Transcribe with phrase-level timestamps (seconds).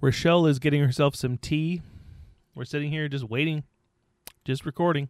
[0.00, 1.82] Rochelle is getting herself some tea.
[2.54, 3.64] We're sitting here just waiting,
[4.44, 5.08] just recording,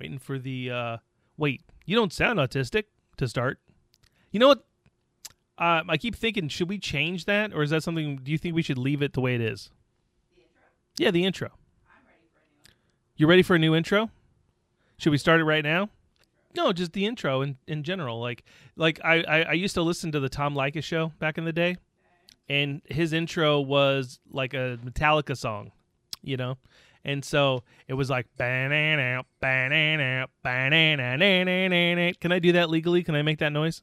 [0.00, 0.70] waiting for the.
[0.70, 0.96] uh
[1.38, 2.84] Wait, you don't sound autistic
[3.16, 3.58] to start.
[4.30, 4.64] You know what?
[5.58, 8.16] Uh, I keep thinking, should we change that, or is that something?
[8.16, 9.70] Do you think we should leave it the way it is?
[10.98, 11.48] Yeah, the intro.
[11.48, 12.72] I'm ready for a new
[13.16, 14.10] You ready for a new intro?
[14.98, 15.88] Should we start it right now?
[16.54, 18.20] No, just the intro in, in general.
[18.20, 18.44] Like
[18.76, 21.52] like I, I, I used to listen to the Tom Leykis show back in the
[21.52, 21.76] day,
[22.48, 25.72] and his intro was like a Metallica song,
[26.22, 26.58] you know?
[27.04, 32.12] And so it was like banana, banana, banana, banana.
[32.20, 33.02] Can I do that legally?
[33.02, 33.82] Can I make that noise?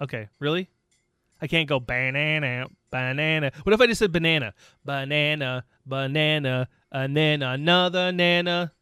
[0.00, 0.68] Okay, really?
[1.40, 3.52] I can't go banana, banana.
[3.62, 4.54] What if I just said banana?
[4.84, 8.72] Banana, banana, and then another nana.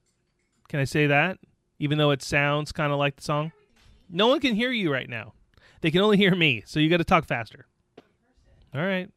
[0.69, 1.39] Can I say that?
[1.79, 3.53] Even though it sounds kind of like the song?
[4.09, 5.34] No one can hear you right now.
[5.83, 7.67] They can only hear me, so you got to talk faster.
[8.77, 9.11] All right.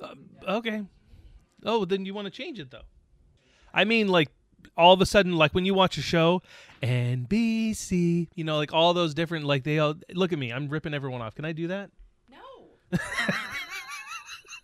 [0.00, 0.14] Uh,
[0.48, 0.82] okay.
[1.64, 2.82] Oh, then you want to change it though.
[3.74, 4.28] I mean, like
[4.76, 6.42] all of a sudden, like when you watch a show,
[6.82, 10.52] NBC, you know, like all those different, like they all look at me.
[10.52, 11.34] I'm ripping everyone off.
[11.34, 11.90] Can I do that?
[12.30, 12.38] No.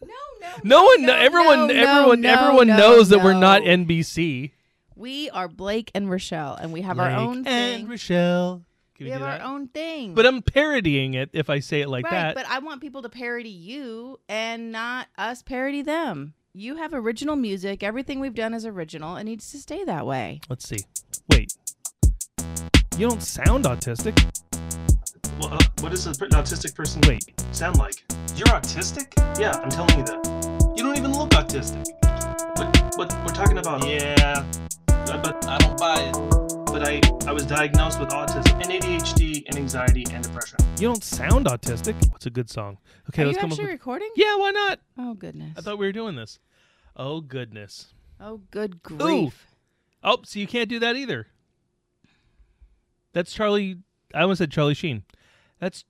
[0.02, 0.06] no,
[0.40, 0.48] no.
[0.62, 3.70] No one, no, everyone, no, everyone, no, everyone no, knows that we're not no.
[3.70, 4.52] NBC.
[4.94, 7.88] We are Blake and Rochelle, and we have our Blake own and thing.
[7.88, 8.62] Rochelle.
[9.02, 9.46] Can we we, have do our that?
[9.46, 10.14] own thing.
[10.14, 12.34] But I'm parodying it if I say it like right, that.
[12.34, 16.34] but I want people to parody you and not us parody them.
[16.54, 17.82] You have original music.
[17.82, 19.16] Everything we've done is original.
[19.16, 20.40] It needs to stay that way.
[20.48, 20.78] Let's see.
[21.30, 21.52] Wait.
[22.98, 24.14] You don't sound autistic.
[25.40, 27.32] Well, uh, what does an autistic person Wait.
[27.52, 28.04] sound like?
[28.36, 29.12] You're autistic?
[29.40, 30.72] Yeah, I'm telling you that.
[30.76, 31.84] You don't even look autistic.
[32.54, 34.44] But but we're talking about yeah.
[34.88, 36.41] uh, But I don't buy it.
[36.72, 40.58] But I I was diagnosed with autism and ADHD and anxiety and depression.
[40.78, 41.94] You don't sound autistic.
[42.10, 42.78] What's a good song?
[43.10, 43.72] Okay, are let's you come actually up with.
[43.72, 44.08] recording?
[44.16, 44.80] Yeah, why not?
[44.96, 45.52] Oh goodness.
[45.58, 46.38] I thought we were doing this.
[46.96, 47.92] Oh goodness.
[48.18, 49.48] oh good grief.
[50.02, 51.26] Oh, so you can't do that either.
[53.12, 53.76] That's Charlie.
[54.14, 55.02] I almost said Charlie Sheen.
[55.60, 55.84] That's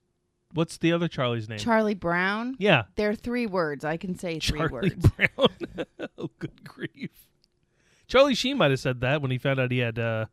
[0.53, 1.59] what's the other Charlie's name?
[1.59, 2.57] Charlie Brown.
[2.59, 3.85] yeah, There are three words.
[3.85, 5.09] I can say three Charlie words.
[5.11, 5.47] Brown.
[6.17, 7.27] oh, good grief.
[8.07, 10.25] Charlie Sheen might have said that when he found out he had, uh,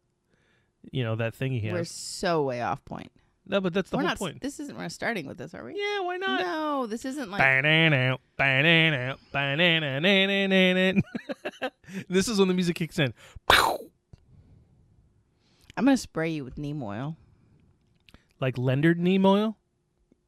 [0.90, 1.72] you know, that thing he has.
[1.72, 3.10] We're so way off point.
[3.46, 4.18] No, but that's the we're whole not.
[4.18, 4.40] point.
[4.40, 4.76] This isn't.
[4.78, 5.72] We're starting with this, are we?
[5.76, 6.40] Yeah, why not?
[6.40, 7.40] No, this isn't like.
[7.40, 11.00] Banana, banana, banana.
[12.08, 13.12] This is when the music kicks in.
[15.76, 17.16] I'm gonna spray you with neem oil.
[18.40, 19.56] Like Leonard neem oil.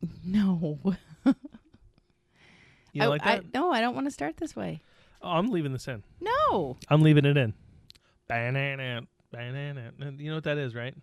[0.24, 0.80] No.
[2.92, 3.54] You I, like I- that?
[3.54, 4.82] no, I don't want to start this way.
[5.22, 6.02] oh, I'm leaving this in.
[6.20, 6.76] No.
[6.88, 7.54] I'm leaving it in.
[8.28, 9.02] Banana.
[9.32, 10.94] You know what that is, right?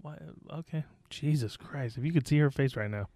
[0.00, 0.16] Why?
[0.52, 0.84] Okay.
[1.08, 1.96] Jesus Christ!
[1.96, 3.08] If you could see her face right now.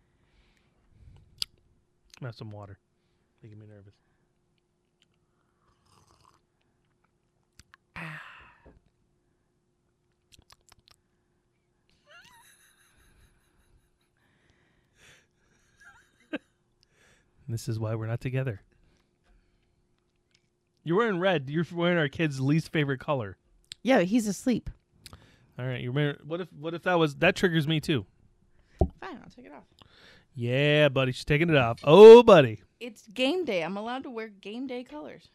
[2.20, 2.78] Gonna have some water.
[3.42, 3.94] Making me nervous.
[17.48, 18.62] this is why we're not together.
[20.84, 21.50] You're wearing red.
[21.50, 23.36] You're wearing our kid's least favorite color.
[23.82, 24.70] Yeah, he's asleep.
[25.58, 25.80] All right.
[25.80, 28.06] You remember what if what if that was that triggers me too?
[28.78, 29.64] Fine, I'll take it off.
[30.34, 31.80] Yeah, buddy, she's taking it off.
[31.82, 32.62] Oh, buddy.
[32.78, 33.62] It's game day.
[33.64, 35.30] I'm allowed to wear game day colors.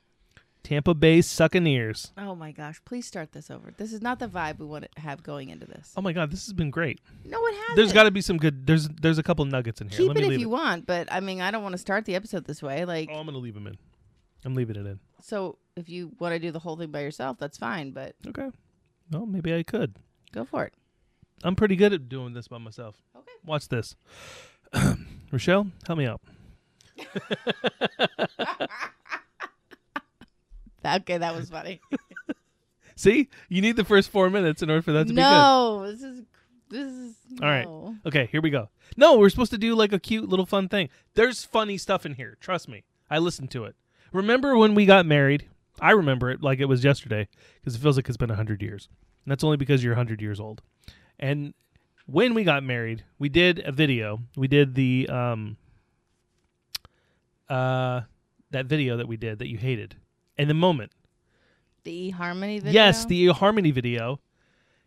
[0.64, 2.12] Tampa Bay Succaneers.
[2.18, 2.82] Oh my gosh!
[2.86, 3.74] Please start this over.
[3.76, 5.92] This is not the vibe we want to have going into this.
[5.98, 7.02] Oh my god, this has been great.
[7.26, 7.76] No, it hasn't.
[7.76, 8.66] There's got to be some good.
[8.66, 9.98] There's there's a couple nuggets in here.
[9.98, 11.78] keep Let it me if leave you want, but I mean, I don't want to
[11.80, 12.86] start the episode this way.
[12.86, 13.78] Like, Oh, I'm gonna leave them in.
[14.46, 15.00] I'm leaving it in.
[15.26, 17.92] So if you want to do the whole thing by yourself, that's fine.
[17.92, 18.50] But Okay.
[19.12, 19.96] Well, maybe I could.
[20.34, 20.74] go for it.
[21.44, 23.02] I'm pretty good at doing this by myself.
[23.16, 23.32] Okay.
[23.46, 23.96] Watch this.
[25.32, 26.22] Rochelle, help me out.
[30.86, 31.80] Okay, that was funny.
[32.98, 35.22] See, you need the first four minutes in order for that to be good.
[35.22, 36.24] no, this is
[36.70, 37.64] this is All right.
[37.66, 37.82] no.
[37.82, 38.08] be good.
[38.10, 38.70] Okay, here we go.
[38.98, 40.90] No, we're supposed to do like a cute little fun thing.
[41.16, 42.38] There's funny stuff in here.
[42.42, 42.84] Trust me.
[43.10, 43.76] I listened to it.
[44.14, 45.50] Remember when we got married?
[45.82, 47.28] I remember it like it was yesterday
[47.60, 48.88] because it feels like it's been 100 years.
[49.26, 50.62] And that's only because you're 100 years old.
[51.20, 51.54] And
[52.06, 54.20] when we got married, we did a video.
[54.38, 55.58] We did the um
[57.50, 58.02] uh
[58.52, 59.96] that video that we did that you hated.
[60.38, 60.92] And the moment
[61.84, 62.74] The harmony video.
[62.74, 64.20] Yes, the harmony video.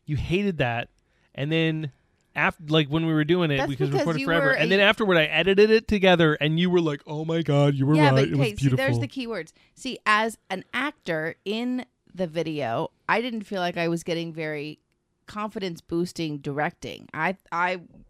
[0.07, 0.89] You hated that,
[1.35, 1.91] and then
[2.37, 4.47] after, like when we were doing it, That's we could because record it you forever,
[4.47, 7.43] were and a- then afterward, I edited it together, and you were like, "Oh my
[7.43, 8.15] god, you were yeah, right.
[8.15, 9.53] but it was okay, see, beautiful." there's the key words.
[9.75, 14.79] See, as an actor in the video, I didn't feel like I was getting very
[15.27, 17.09] confidence boosting directing.
[17.13, 17.37] I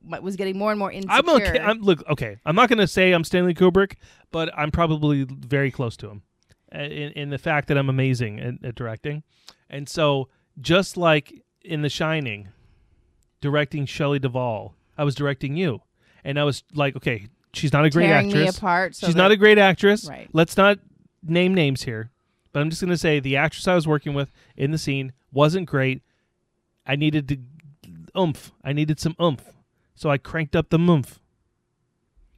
[0.02, 1.16] was getting more and more insecure.
[1.16, 1.58] I'm okay.
[1.58, 2.38] I'm look okay.
[2.44, 3.94] I'm not going to say I'm Stanley Kubrick,
[4.30, 6.22] but I'm probably very close to him
[6.74, 9.22] uh, in, in the fact that I'm amazing at, at directing.
[9.70, 10.28] And so,
[10.60, 12.48] just like in The Shining,
[13.40, 15.82] directing Shelley Duvall, I was directing you,
[16.24, 18.58] and I was like, okay, she's not a great tearing me actress.
[18.58, 18.94] apart.
[18.96, 20.06] So she's that- not a great actress.
[20.08, 20.28] Right.
[20.32, 20.78] Let's not
[21.22, 22.10] name names here,
[22.52, 25.12] but I'm just going to say the actress I was working with in the scene
[25.32, 26.02] wasn't great.
[26.86, 27.38] I needed to
[28.18, 28.52] oomph.
[28.64, 29.44] I needed some oomph.
[29.94, 31.18] So I cranked up the oomph.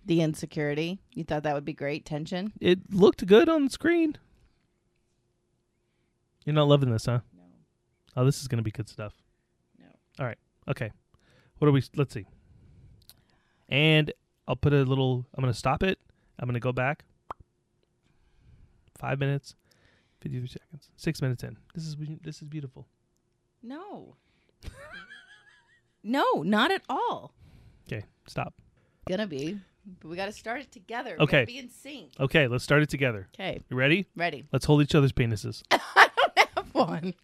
[0.07, 1.01] the insecurity.
[1.13, 2.53] You thought that would be great tension.
[2.61, 4.17] It looked good on the screen.
[6.45, 7.21] You're not loving this, huh?
[7.37, 7.43] No.
[8.17, 9.13] Oh, this is going to be good stuff.
[9.79, 9.87] No.
[10.19, 10.39] All right.
[10.69, 10.91] Okay.
[11.59, 11.83] What are we?
[11.97, 12.27] Let's see.
[13.69, 14.13] And
[14.47, 15.27] I'll put a little.
[15.35, 15.99] I'm going to stop it.
[16.39, 17.05] I'm going to go back.
[18.99, 19.55] Five minutes,
[20.21, 21.57] fifty-three seconds, six minutes in.
[21.75, 22.89] This is this is beautiful.
[23.63, 24.17] No.
[26.03, 27.33] no, not at all.
[27.87, 28.55] Okay, stop.
[29.09, 29.59] Gonna be,
[30.01, 31.15] but we got to start it together.
[31.19, 31.37] We Okay.
[31.43, 32.11] gotta be in sync.
[32.19, 33.29] Okay, let's start it together.
[33.35, 34.07] Okay, You ready?
[34.17, 34.47] ready.
[34.53, 35.63] Let's hold each other's penises.
[35.71, 37.15] I don't have one.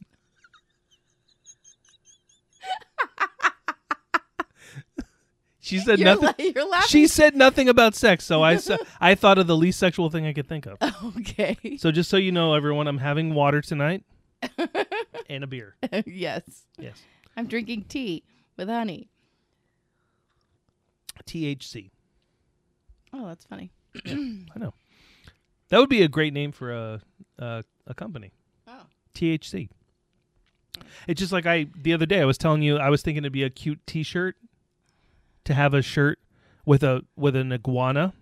[5.64, 6.25] She said you're, nothing.
[6.26, 6.88] la- you're laughing.
[6.88, 8.58] She said nothing about sex, so I
[9.00, 10.76] I thought of the least sexual thing I could think of.
[11.19, 11.56] okay.
[11.78, 14.05] So just so you know, everyone, I'm having water tonight
[15.31, 15.76] and a beer.
[16.05, 16.43] yes,
[16.78, 17.02] Yes,
[17.37, 18.25] I'm drinking tea
[18.58, 19.08] with honey.
[21.26, 21.90] THC.
[23.12, 23.70] Oh, that's funny.
[24.06, 24.75] I know.
[25.70, 27.00] That would be a great name for a
[27.38, 28.32] a, a company.
[28.67, 28.82] Oh.
[29.14, 29.69] THC.
[31.08, 33.32] It's just like I the other day I was telling you I was thinking it'd
[33.32, 34.37] be a cute T-shirt
[35.44, 36.19] to have a shirt
[36.67, 38.12] with a with an iguana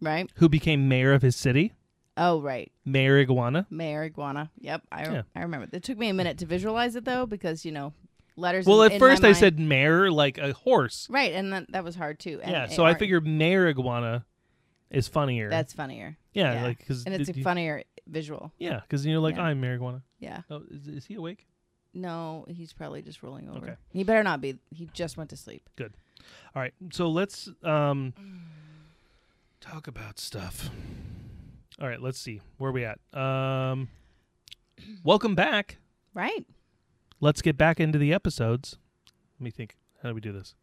[0.00, 0.30] Right.
[0.36, 1.72] who became mayor of his city.
[2.16, 2.70] Oh, right.
[2.84, 3.66] Mayor iguana.
[3.70, 4.50] Mayor iguana.
[4.58, 5.22] Yep, I Yeah.
[5.34, 5.68] I remember.
[5.72, 7.92] It took me a minute to visualize it though because you know
[8.36, 8.66] letters.
[8.66, 11.06] Well, in- at in my first I mind- said mayor like a horse.
[11.10, 12.40] right, and that that was hard too.
[12.42, 14.24] And yeah, it- so I or- figured mayor iguana
[14.90, 15.48] is funnier.
[15.50, 16.16] that's funnier.
[16.34, 16.62] yeah, yeah.
[16.64, 18.52] like because and it's a funnier visual.
[18.58, 19.42] Yeah, because you're like Yeah.
[19.44, 20.02] I'm mayor iguana.
[20.18, 20.42] Yeah.
[20.50, 21.46] Oh, is, is he awake?
[21.94, 23.58] No, he's probably just rolling over.
[23.66, 23.76] Okay.
[23.92, 24.58] He better not be.
[24.70, 25.68] He just went to sleep.
[26.54, 28.12] All right, so let's um
[29.60, 30.70] talk about stuff.
[31.80, 32.98] All right, let's see where are we at.
[33.14, 33.88] Um,
[35.04, 35.78] welcome back.
[36.14, 36.44] Right.
[37.20, 38.78] Let's get back into the episodes.
[39.38, 39.76] Let me think.
[40.02, 40.54] How do we do this?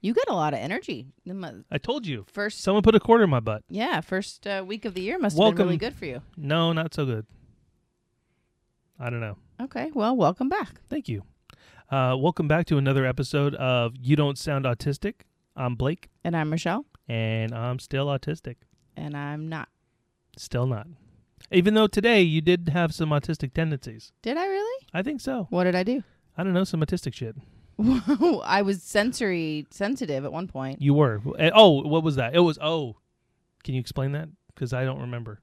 [0.00, 1.06] You get a lot of energy.
[1.24, 2.24] The mo- I told you.
[2.32, 3.64] First, Someone put a quarter in my butt.
[3.68, 6.22] yeah, first uh, week of the year must have been really good for you.
[6.36, 7.26] No, not so good.
[8.98, 9.36] I don't know.
[9.60, 10.80] Okay, well, welcome back.
[10.88, 11.24] Thank you.
[11.90, 15.20] Uh, welcome back to another episode of You Don't Sound Autistic.
[15.56, 18.56] I'm Blake, And I'm Michelle, and I'm still autistic.
[18.96, 19.68] and I'm not.
[20.36, 20.86] Still not.
[21.52, 24.12] Even though today you did have some autistic tendencies.
[24.22, 24.86] Did I really?
[24.92, 25.46] I think so.
[25.50, 26.02] What did I do?
[26.36, 27.36] I don't know, some autistic shit.
[28.44, 30.82] I was sensory sensitive at one point.
[30.82, 31.22] You were.
[31.38, 32.34] Eh, Oh, what was that?
[32.34, 32.96] It was, oh.
[33.64, 34.28] Can you explain that?
[34.54, 35.40] Because I don't remember.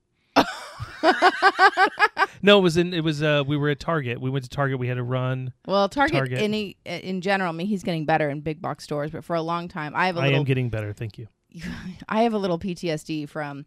[2.42, 4.20] no, it was in, it was, uh, we were at Target.
[4.22, 4.80] We went to Target.
[4.80, 5.54] We had to run.
[5.68, 6.42] Well, Target, Target.
[6.42, 9.42] in in general, I mean, he's getting better in big box stores, but for a
[9.42, 10.94] long time, I have a I little, I am getting better.
[10.94, 11.28] Thank you.
[12.10, 13.66] I have a little PTSD from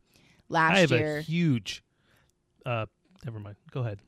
[0.49, 1.83] last I have year a huge,
[2.65, 2.87] uh,
[3.25, 3.57] never mind.
[3.71, 4.01] Go ahead.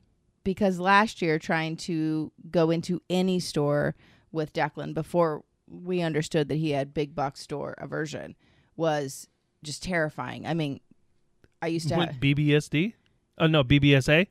[0.43, 3.95] because last year trying to go into any store
[4.31, 8.35] with Declan before we understood that he had big box store aversion
[8.75, 9.27] was
[9.63, 10.45] just terrifying.
[10.47, 10.79] I mean,
[11.61, 12.93] I used to, What, have, BBSD?
[13.39, 14.27] Oh, no, BBSA?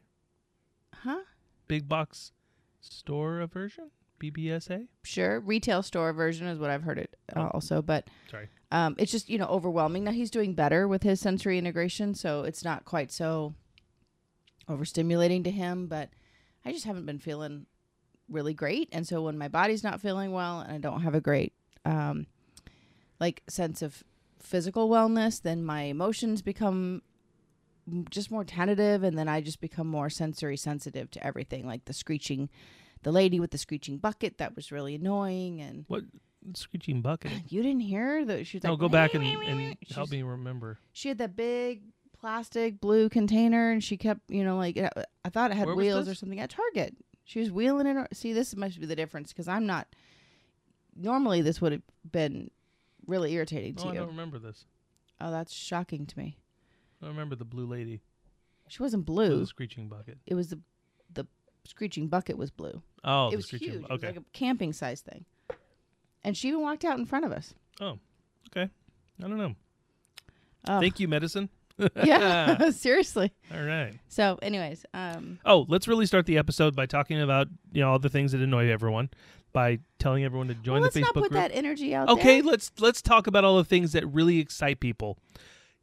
[1.02, 1.20] huh?
[1.66, 2.32] Big box
[2.80, 3.90] store aversion?
[4.20, 4.88] BBSA?
[5.04, 7.50] Sure, retail store aversion is what I've heard it uh, Oh.
[7.54, 8.48] also, but Sorry.
[8.72, 10.02] um, it's just you know overwhelming.
[10.04, 13.54] Now he's doing better with his sensory integration, so it's not quite so
[14.68, 15.86] overstimulating to him.
[15.86, 16.10] But
[16.64, 17.66] I just haven't been feeling
[18.28, 21.20] really great, and so when my body's not feeling well and I don't have a
[21.20, 21.52] great
[21.84, 22.26] um,
[23.20, 24.02] like sense of
[24.40, 27.02] physical wellness, then my emotions become
[28.10, 31.92] just more tentative, and then I just become more sensory sensitive to everything, like the
[31.92, 32.48] screeching.
[33.02, 36.04] The lady with the screeching bucket that was really annoying, and What?
[36.54, 37.30] Screeching bucket.
[37.48, 39.76] you didn't hear that she was like, No, go back and, "Wee, wee, wee, and
[39.94, 40.78] help me remember.
[40.92, 41.82] She had that big
[42.18, 44.90] plastic blue container, and she kept, you know, like uh,
[45.24, 46.96] I thought it had Where wheels or something at Target.
[47.24, 48.16] She was wheeling it.
[48.16, 49.86] See, this must be the difference because I'm not.
[50.96, 52.50] Normally, this would have been
[53.06, 54.64] really irritating oh, to Oh, I don't remember this.
[55.20, 56.38] Oh, that's shocking to me.
[57.02, 58.00] I remember the blue lady
[58.68, 59.38] She wasn't with blue.
[59.40, 60.18] the screeching bucket.
[60.26, 60.60] It was the
[61.12, 61.26] the
[61.64, 62.82] screeching bucket was blue.
[63.04, 63.80] Oh, it the was screeching huge.
[63.82, 64.06] bu- It was Okay.
[64.08, 65.24] like a camping size thing.
[66.24, 67.54] And she even walked out in front of us.
[67.80, 67.98] Oh,
[68.50, 68.70] okay.
[69.22, 69.54] I don't know.
[70.68, 71.48] Oh, Thank you, medicine.
[72.04, 73.32] yeah, seriously.
[73.54, 73.94] All right.
[74.08, 77.98] So, anyways, um, Oh, let's really start the episode by talking about you know all
[78.00, 79.10] the things that annoy everyone.
[79.52, 81.32] by telling everyone to join well, let's the Facebook not put group.
[81.34, 82.50] that energy out okay, there.
[82.50, 85.18] let's let's talk about all the things that really excite people.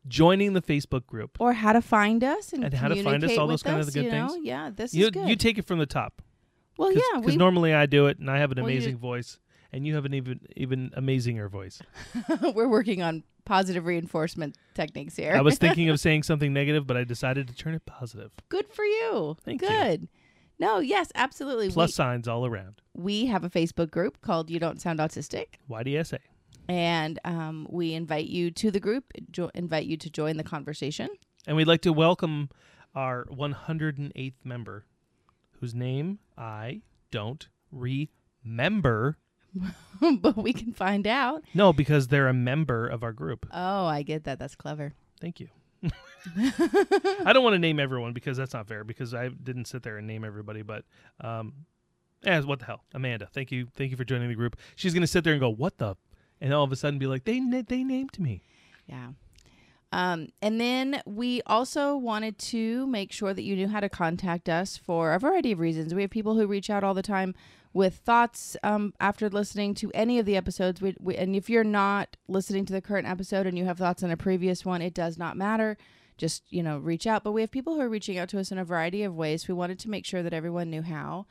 [0.07, 1.37] Joining the Facebook group.
[1.39, 3.87] Or how to find us and, And how to find us, all those kind of
[3.87, 4.27] us, good you know?
[4.29, 4.45] things.
[4.45, 5.27] Yeah, this You is good.
[5.29, 6.21] you take it from the top.
[6.77, 6.95] well, yeah.
[6.99, 9.39] Cause, yeah, 'cause we normally I do it, and I have an Well, amazing voice,
[9.71, 11.81] and you have an even even amazinger voice.
[12.53, 15.33] we're working on positive reinforcement techniques here.
[15.35, 18.31] I was thinking of saying something negative, but I decided to turn it positive.
[18.49, 19.37] good for you.
[19.43, 19.67] Thank you.
[19.67, 20.07] good.
[20.59, 21.69] No, yes, absolutely.
[21.69, 22.81] Plus we, signs all around.
[22.93, 25.45] we have a Facebook group called You Don't Sound Autistic.
[25.69, 26.19] YDSA.
[26.67, 31.09] And um, we invite you to the group jo- invite you to join the conversation
[31.47, 32.49] And we'd like to welcome
[32.95, 34.85] our 108th member,
[35.59, 36.81] whose name I
[37.11, 39.17] don't remember.
[40.19, 43.45] but we can find out No, because they're a member of our group.
[43.53, 45.47] oh i get that that's clever Thank you.
[46.37, 49.97] I don't want to name everyone because that's not fair because I didn't sit there
[49.97, 50.83] and name everybody, but
[51.21, 51.53] um
[52.23, 52.81] yeah, what the hell.
[52.93, 53.67] Amanda, thank you.
[53.75, 54.57] Thank you for joining the group.
[54.75, 55.95] She's going to sit there and go, "What the?"
[56.41, 58.41] And all of a sudden be like, "They they named me."
[58.87, 59.09] yeah
[59.95, 64.49] um, and then we also wanted to make sure that you knew how to contact
[64.49, 65.93] us for a variety of reasons.
[65.93, 67.33] We have people who reach out all the time
[67.71, 70.81] with thoughts um, after listening to any of the episodes.
[70.81, 74.03] We, we, and if you're not listening to the current episode and you have thoughts
[74.03, 75.77] on a previous one, it does not matter.
[76.17, 77.23] Just you know, reach out.
[77.23, 79.47] But we have people who are reaching out to us in a variety of ways.
[79.47, 81.25] We wanted to make sure that everyone knew how.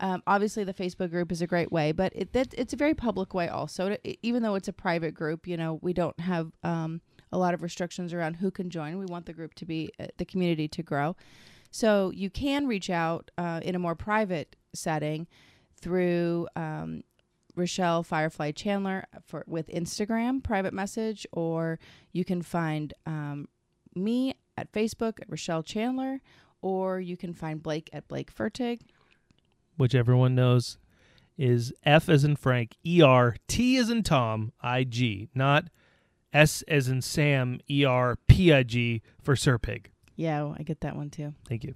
[0.00, 2.94] Um, obviously, the Facebook group is a great way, but it, that, it's a very
[2.94, 3.96] public way also.
[4.22, 7.00] Even though it's a private group, you know, we don't have um,
[7.32, 8.98] a lot of restrictions around who can join.
[8.98, 11.16] We want the group to be uh, the community to grow.
[11.70, 15.26] So you can reach out uh, in a more private setting
[15.80, 17.02] through um,
[17.56, 21.78] Rochelle Firefly Chandler for with Instagram private message, or
[22.12, 23.48] you can find um,
[23.94, 26.20] me at Facebook at Rochelle Chandler,
[26.62, 28.80] or you can find Blake at Blake Fertig.
[29.78, 30.76] Which everyone knows
[31.38, 35.64] is F as in Frank, E R, T as in Tom, I G, not
[36.32, 39.90] S as in Sam, E R, P I G for Sir Pig.
[40.16, 41.32] Yeah, I get that one too.
[41.48, 41.74] Thank you.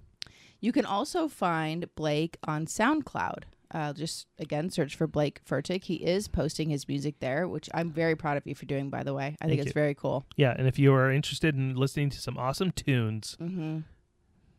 [0.61, 3.44] You can also find Blake on SoundCloud.
[3.75, 5.85] Uh, just again, search for Blake Fertig.
[5.85, 8.90] He is posting his music there, which I'm very proud of you for doing.
[8.90, 9.73] By the way, I think it's you.
[9.73, 10.26] very cool.
[10.37, 13.78] Yeah, and if you are interested in listening to some awesome tunes, Mm-hmm.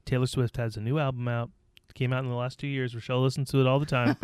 [0.06, 1.52] Taylor Swift has a new album out.
[1.94, 2.96] Came out in the last two years.
[2.96, 4.16] Rochelle listens to it all the time.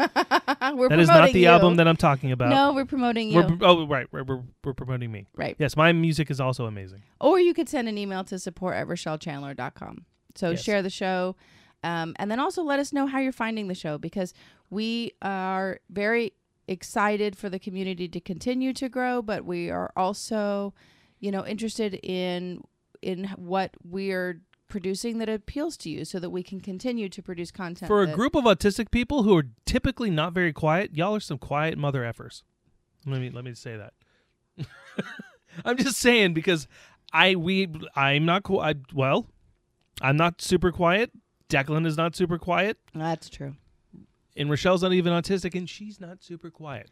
[0.75, 1.47] we're that is not the you.
[1.47, 2.49] album that I'm talking about.
[2.49, 3.35] No, we're promoting you.
[3.35, 4.07] We're, oh, right.
[4.11, 5.27] We're, we're, we're promoting me.
[5.35, 5.55] right.
[5.59, 7.03] Yes, my music is also amazing.
[7.21, 10.05] Or you could send an email to support at RochelleChandler.com.
[10.35, 10.63] So Yes.
[10.63, 11.35] share the show.
[11.83, 14.33] Um, and then also let us know how you're finding the show because
[14.69, 16.33] we are very
[16.67, 20.73] excited for the community to continue to grow, but we are also,
[21.19, 22.63] you know, interested in
[23.01, 27.51] in what we're producing that appeals to you so that we can continue to produce
[27.51, 27.87] content.
[27.87, 31.37] For a group of autistic people who are typically not very quiet, y'all are some
[31.37, 32.43] quiet mother effers.
[33.05, 33.93] Let me let me say that.
[35.65, 36.67] I'm just saying because
[37.11, 38.59] I we I'm not cool.
[38.59, 39.27] I well,
[40.01, 41.11] I'm not super quiet.
[41.49, 43.55] Declan is not super quiet, That's true.
[44.37, 46.91] and Rochelle's not even autistic, and she's not super quiet.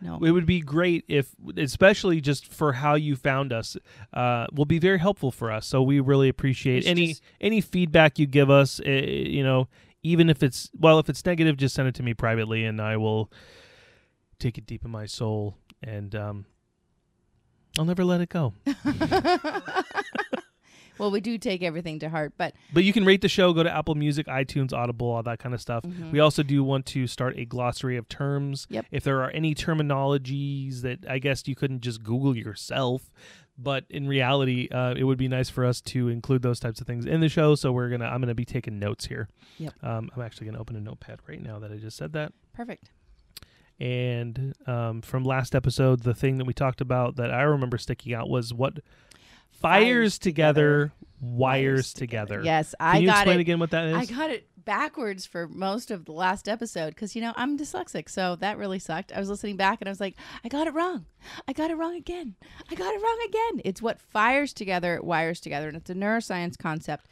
[0.00, 0.18] No.
[0.22, 3.76] It would be great if, especially just for how you found us,
[4.12, 5.66] uh, will be very helpful for us.
[5.66, 8.80] So we really appreciate It's any just- any feedback you give us.
[8.80, 9.66] Uh, you know,
[10.04, 12.96] even if it's well, if it's negative, just send it to me privately, and I
[12.96, 13.30] will
[14.38, 16.46] take it deep in my soul, and um,
[17.76, 18.54] I'll never let it go.
[20.98, 23.52] well, we do take everything to heart, but But you can rate the show.
[23.52, 25.84] Go to Apple Music, iTunes, Audible, all that kind of stuff.
[25.84, 26.10] Mhm.
[26.12, 28.66] We also do want to start a glossary of terms.
[28.70, 28.86] Yep.
[28.90, 33.10] If there are any terminologies that I guess you couldn't just Google yourself,
[33.56, 36.86] but in reality, uh, it would be nice for us to include those types of
[36.86, 37.54] things in the show.
[37.54, 39.28] So we're gonna, I'm gonna be taking notes here.
[39.58, 39.74] Yep.
[39.82, 42.32] Um, I'm actually gonna open a notepad right now that I just said that.
[42.52, 42.90] perfect.
[43.80, 48.12] And um, from last episode, the thing that we talked about that I remember sticking
[48.12, 48.80] out was what
[49.60, 52.42] fires, Fires together, together, wires together.
[52.44, 53.42] Yes, Can I you got explain it.
[53.42, 53.96] again what that is?
[53.96, 58.08] I got it backwards for most of the last episode because you know I'm dyslexic,
[58.08, 59.12] so that really sucked.
[59.12, 61.06] I was listening back and I was like, I got it wrong.
[61.46, 62.34] I got it wrong again.
[62.70, 63.62] I got it wrong again.
[63.64, 67.10] It's what fires together, wires together, and it's a neuroscience concept.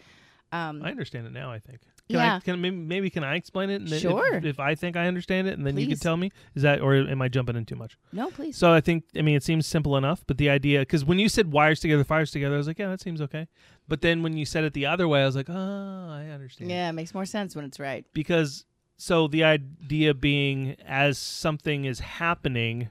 [0.52, 1.50] Um, I understand it now.
[1.50, 1.80] I think.
[2.08, 2.36] Can Yeah.
[2.36, 3.76] I, can maybe, maybe can I explain it?
[3.80, 4.34] And then if- Sure.
[4.36, 6.94] If, I think I understand it, and then you can tell me, is that or
[6.94, 7.98] am I jumping in too much?
[8.12, 8.56] no, please.
[8.56, 11.28] So I think I mean it seems simple enough, but the idea because when you
[11.28, 13.48] said wires together, fires together, I was like, yeah, that seems okay.
[13.88, 16.70] But then when you said it the other way, I was like, oh, I understand.
[16.70, 18.04] yeah, it makes more sense when it's right.
[18.12, 18.64] Because
[18.96, 22.88] so the idea being as something is happening,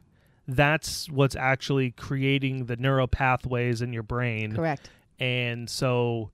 [0.48, 4.54] that's what's actually creating the neural pathways in your brain.
[4.54, 4.90] Correct.
[5.20, 6.32] and so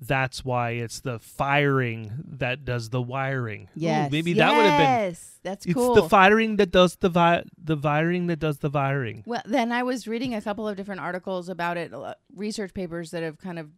[0.00, 3.64] that's why it's the firing that does the wiring.
[3.76, 4.10] Ooh, Yes.
[4.10, 5.04] maybe that would have been.
[5.10, 5.94] Yes, that's It's cool.
[5.94, 9.22] the firing that does the vi- the wiring that does the wiring.
[9.26, 13.10] Well, then I was reading a couple of different articles about it, uh, research papers
[13.10, 13.70] that have kind of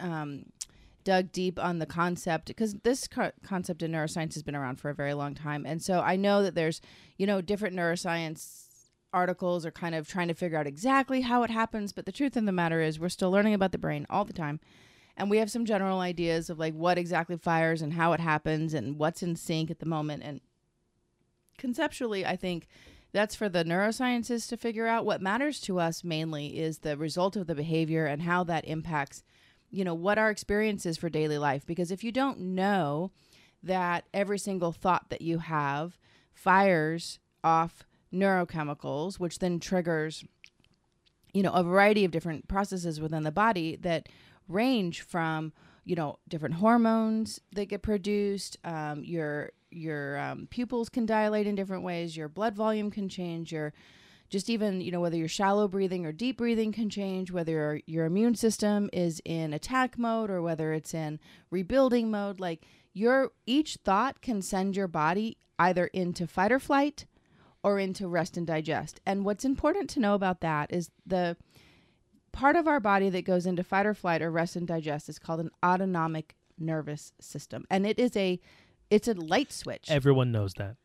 [0.00, 0.46] um,
[1.04, 4.88] dug deep on the concept because this co- concept in neuroscience has been around for
[4.88, 6.80] a very long time, and so I know that there's
[7.18, 8.62] you know different neuroscience
[9.12, 12.36] articles are kind of trying to figure out exactly how it happens, but the truth
[12.36, 14.58] of the matter is we're still learning about the brain all the time.
[15.16, 18.74] And we have some general ideas of like what exactly fires and how it happens
[18.74, 20.22] and what's in sync at the moment.
[20.24, 20.40] And
[21.56, 22.66] conceptually, I think
[23.12, 25.04] that's for the neuroscientists to figure out.
[25.04, 29.22] What matters to us mainly is the result of the behavior and how that impacts,
[29.70, 31.64] you know, what our experience is for daily life.
[31.64, 33.12] Because if you don't know
[33.62, 35.96] that every single thought that you have
[36.32, 40.24] fires off neurochemicals, which then triggers,
[41.32, 44.08] you know, a variety of different processes within the body that
[44.48, 45.52] range from
[45.84, 51.54] you know different hormones that get produced um, your your um, pupils can dilate in
[51.54, 53.72] different ways your blood volume can change your
[54.30, 57.80] just even you know whether you're shallow breathing or deep breathing can change whether your,
[57.86, 61.18] your immune system is in attack mode or whether it's in
[61.50, 67.06] rebuilding mode like your each thought can send your body either into fight or flight
[67.62, 69.00] or into rest and digest.
[69.06, 71.36] And what's important to know about that is the
[72.34, 75.18] part of our body that goes into fight or flight or rest and digest is
[75.18, 77.64] called an autonomic nervous system.
[77.70, 78.40] And it is a
[78.90, 79.86] it's a light switch.
[79.90, 80.76] Everyone knows that,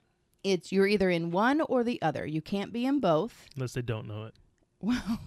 [0.44, 2.26] it's you're either in one or the other.
[2.26, 3.48] You can't be in both.
[3.56, 4.36] Unless they don't know it.
[4.82, 5.20] well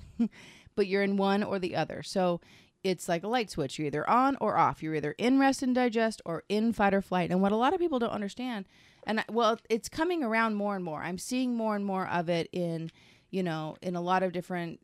[0.74, 2.02] but you're in one or the other.
[2.02, 2.40] So
[2.82, 3.78] it's like a light switch.
[3.78, 4.82] You're either on or off.
[4.82, 7.30] You're either in rest and digest or in fight or flight.
[7.30, 8.64] And what a lot of people don't understand
[9.06, 11.02] and I- well it's coming around more and more.
[11.02, 12.90] I'm seeing more and more of it in
[13.30, 14.80] you know in a lot of different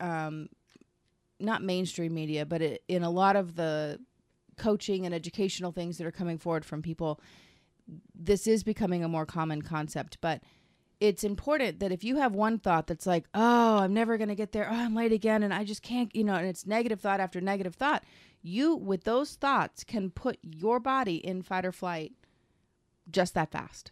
[0.00, 0.48] um
[1.42, 3.98] not mainstream media but it, in a lot of the
[4.56, 7.20] coaching and educational things that are coming forward from people
[8.14, 10.40] this is becoming a more common concept but
[11.02, 14.36] it's important that if you have one thought that's like, oh, I'm never going to
[14.36, 14.68] get there.
[14.70, 15.42] Oh, I'm late again.
[15.42, 18.04] And I just can't, you know, and it's negative thought after negative thought.
[18.40, 22.12] You, with those thoughts, can put your body in fight or flight
[23.10, 23.90] just that fast.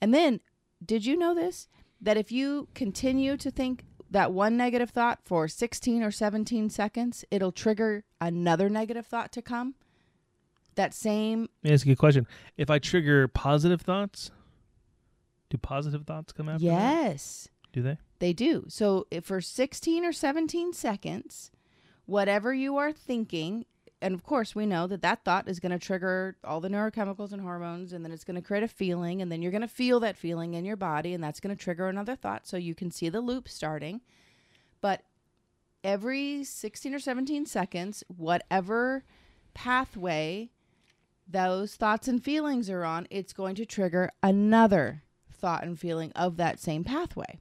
[0.00, 0.40] And then,
[0.84, 1.68] did you know this?
[2.00, 7.24] That if you continue to think that one negative thought for 16 or 17 seconds,
[7.30, 9.74] it'll trigger another negative thought to come?
[10.74, 12.26] That same Let me ask you a question.
[12.56, 14.30] If I trigger positive thoughts,
[15.50, 16.64] do positive thoughts come after?
[16.64, 16.72] that?
[16.72, 17.48] Yes.
[17.72, 17.98] Do they?
[18.20, 18.64] They do.
[18.68, 21.50] So if for 16 or 17 seconds,
[22.06, 23.66] whatever you are thinking,
[24.00, 27.32] and of course we know that that thought is going to trigger all the neurochemicals
[27.32, 29.68] and hormones, and then it's going to create a feeling, and then you're going to
[29.68, 32.46] feel that feeling in your body, and that's going to trigger another thought.
[32.46, 34.00] So you can see the loop starting.
[34.80, 35.02] But
[35.82, 39.04] every 16 or 17 seconds, whatever
[39.54, 40.50] pathway
[41.26, 46.36] those thoughts and feelings are on, it's going to trigger another thought and feeling of
[46.36, 47.38] that same pathway.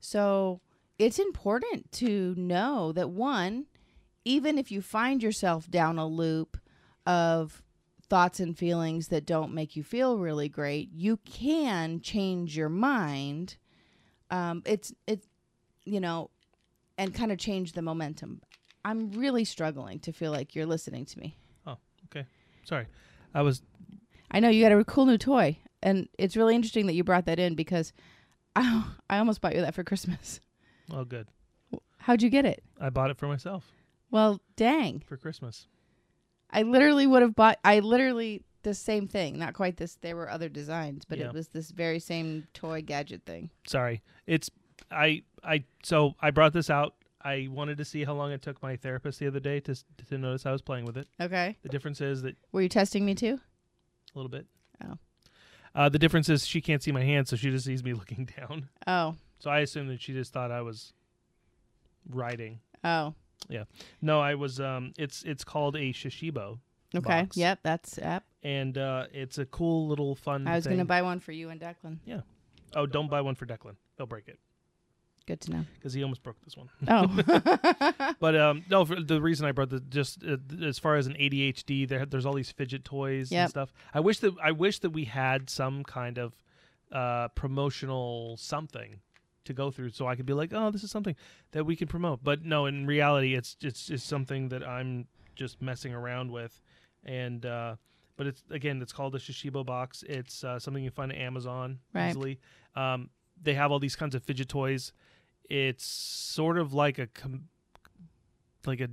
[0.00, 0.60] So
[0.98, 3.66] it's important to know that one,
[4.26, 6.58] even if you find yourself down a loop
[7.06, 7.62] of
[8.08, 13.56] thoughts and feelings that don't make you feel really great, you can change your mind.
[14.28, 15.28] Um, it's it's
[15.84, 16.30] you know,
[16.98, 18.42] and kind of change the momentum.
[18.84, 21.38] I'm really struggling to feel like you're listening to me.
[21.64, 22.26] Oh, okay.
[22.64, 22.86] Sorry,
[23.32, 23.62] I was.
[24.32, 27.26] I know you got a cool new toy, and it's really interesting that you brought
[27.26, 27.92] that in because
[28.56, 30.40] I I almost bought you that for Christmas.
[30.90, 31.28] Oh, good.
[31.98, 32.64] How'd you get it?
[32.80, 33.72] I bought it for myself
[34.10, 35.00] Well, dang.
[35.06, 35.66] for Christmas.
[36.50, 39.38] I literally would have bought I literally the same thing.
[39.38, 41.26] Not quite this there were other designs, but Yeah.
[41.26, 43.50] it was this very same toy gadget thing.
[43.66, 44.50] Sorry, it's
[44.90, 46.94] I I so I brought this out.
[47.22, 49.84] I wanted to see how long it took my therapist the other day to s-
[50.06, 51.08] to notice I was playing with it.
[51.20, 51.56] Okay.
[51.62, 53.40] The difference is that Were you testing me too?
[54.14, 54.46] a little bit.
[54.84, 54.98] Oh.
[55.74, 58.28] Uh, the difference is she can't see my hand, so she just sees me looking
[58.38, 58.68] down.
[58.86, 59.16] Oh.
[59.40, 60.92] So I assume that she just thought I was
[62.08, 62.60] writing.
[62.84, 63.14] Oh.
[64.02, 64.60] No, I was.
[64.60, 66.58] Um, it's it's called a Shashibo,
[66.94, 67.22] Okay.
[67.22, 67.36] Box.
[67.36, 68.24] Yep, that's yep.
[68.42, 70.46] and uh, it's a cool little fun.
[70.46, 70.74] I was thing.
[70.74, 71.98] gonna buy one for you and Declan.
[72.04, 72.20] Yeah.
[72.74, 73.76] Oh, don't buy one for Declan.
[73.96, 74.38] They'll break it
[75.26, 75.64] Good to know.
[75.76, 76.68] because he almost broke this one.
[76.88, 77.06] Oh.
[78.20, 81.14] But um, no, for the reason I brought the just uh, as far as an
[81.14, 83.40] ADHD, there there's all these fidget toys Yep.
[83.42, 83.72] and stuff.
[83.94, 86.34] I wish that I wish that we had some kind of
[86.92, 89.00] uh, promotional something
[89.46, 91.16] to go through, so I could be like, oh, this is something
[91.52, 92.22] that we can promote.
[92.22, 96.60] But no, in reality, it's it's just something that I'm just messing around with,
[97.04, 97.76] and uh,
[98.16, 100.04] but it's again, it's called a Shashibo box.
[100.08, 102.10] It's uh, something you find at Amazon Right.
[102.10, 102.38] easily.
[102.74, 103.10] Um,
[103.42, 104.92] they have all these kinds of fidget toys.
[105.48, 107.48] It's sort of like a com-
[108.66, 108.88] like a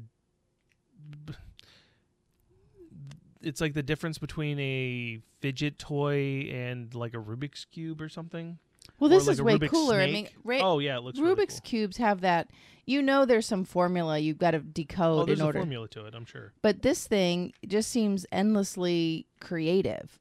[3.42, 8.58] it's like the difference between a fidget toy and like a Rubik's cube or something.
[9.04, 10.00] Well, this like is way Rubik's cooler.
[10.00, 10.30] I mean.
[10.46, 11.70] Ra- oh yeah, it looks really Rubik's cool.
[11.70, 12.50] cubes have that.
[12.86, 15.22] You know, there's some formula you've got to decode in order.
[15.22, 15.60] Oh, there's in a order.
[15.60, 16.14] formula to it.
[16.16, 16.54] I'm sure.
[16.62, 20.20] But this thing just seems endlessly creative.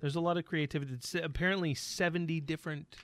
[0.00, 0.94] There's a lot of creativity.
[0.94, 2.96] It's uh, apparently 70 different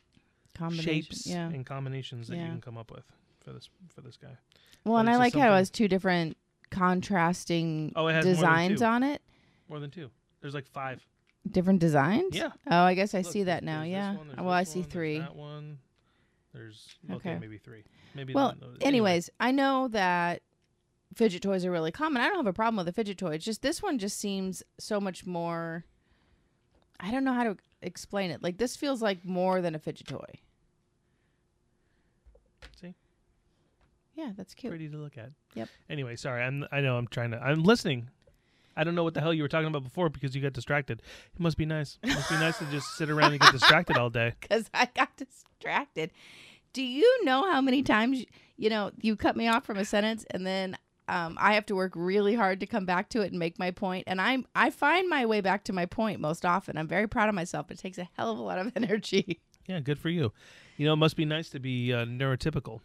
[0.72, 1.48] shapes Yeah.
[1.48, 3.04] and combinations that you can come up with
[3.40, 4.38] for this for this guy.
[4.84, 6.36] Well, but and I like how it has two different
[6.70, 9.22] contrasting Oh, designs on it.
[9.68, 10.10] More than two.
[10.40, 11.04] There's like five.
[11.50, 12.34] Different designs.
[12.34, 12.50] Yeah.
[12.70, 13.82] Oh, I guess I Look, see that now.
[13.82, 14.16] Yeah.
[14.16, 15.18] one, well, I see one, three.
[15.20, 15.78] That one.
[16.52, 17.38] There's okay, Okay.
[17.38, 17.84] maybe three.
[18.14, 18.78] Maybe Well, not- anyway.
[18.86, 20.42] Anyways, I know that
[21.14, 22.22] fidget toys are really common.
[22.22, 23.34] I don't have a problem with a fidget toy.
[23.34, 25.84] It's just this one just seems so much more.
[26.98, 28.42] I don't know how to explain it.
[28.42, 30.40] Like this feels like more than a fidget toy.
[32.80, 32.94] See?
[34.14, 34.70] Yeah, that's cute.
[34.70, 35.30] pretty to look at.
[35.54, 35.68] Yep.
[35.90, 36.42] Anyway, sorry.
[36.42, 38.08] I'm I know I'm trying to I'm listening.
[38.76, 41.00] I don't know what the hell you were talking about before because you got distracted.
[41.34, 41.98] It must be nice.
[42.02, 44.34] It must be nice to just sit around and get distracted all day.
[44.40, 46.10] because I got distracted.
[46.72, 48.24] Do you know how many times
[48.56, 50.76] you know you cut me off from a sentence and then
[51.08, 53.70] um, I have to work really hard to come back to it and make my
[53.70, 54.04] point.
[54.06, 56.76] and I'm I find my way back to my point most often.
[56.76, 57.70] I'm very proud of myself.
[57.70, 59.40] It takes a hell of a lot of energy.
[59.66, 60.32] Yeah, good for you.
[60.76, 62.80] You know, it must be nice to be uh, neurotypical.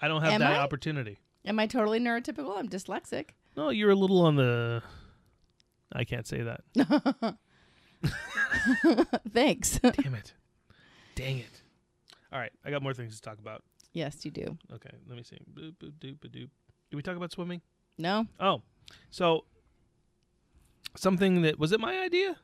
[0.00, 0.58] I don't have Am that I?
[0.58, 1.18] opportunity.
[1.44, 2.56] Am I totally neurotypical?
[2.56, 3.30] I'm dyslexic.
[3.56, 4.82] No, you're a little on the.
[5.94, 6.62] I can't say that.
[9.32, 9.78] Thanks.
[9.78, 10.32] Damn it.
[11.14, 11.62] Dang it.
[12.32, 13.62] All right, I got more things to talk about.
[13.92, 14.58] yes, you do.
[14.72, 15.38] Okay, let me see.
[15.52, 16.32] Boop, boop, doop, doop.
[16.90, 17.60] Did we talk about swimming?
[17.96, 18.62] No, Oh,
[19.10, 19.44] so
[20.96, 22.36] something that was it my idea?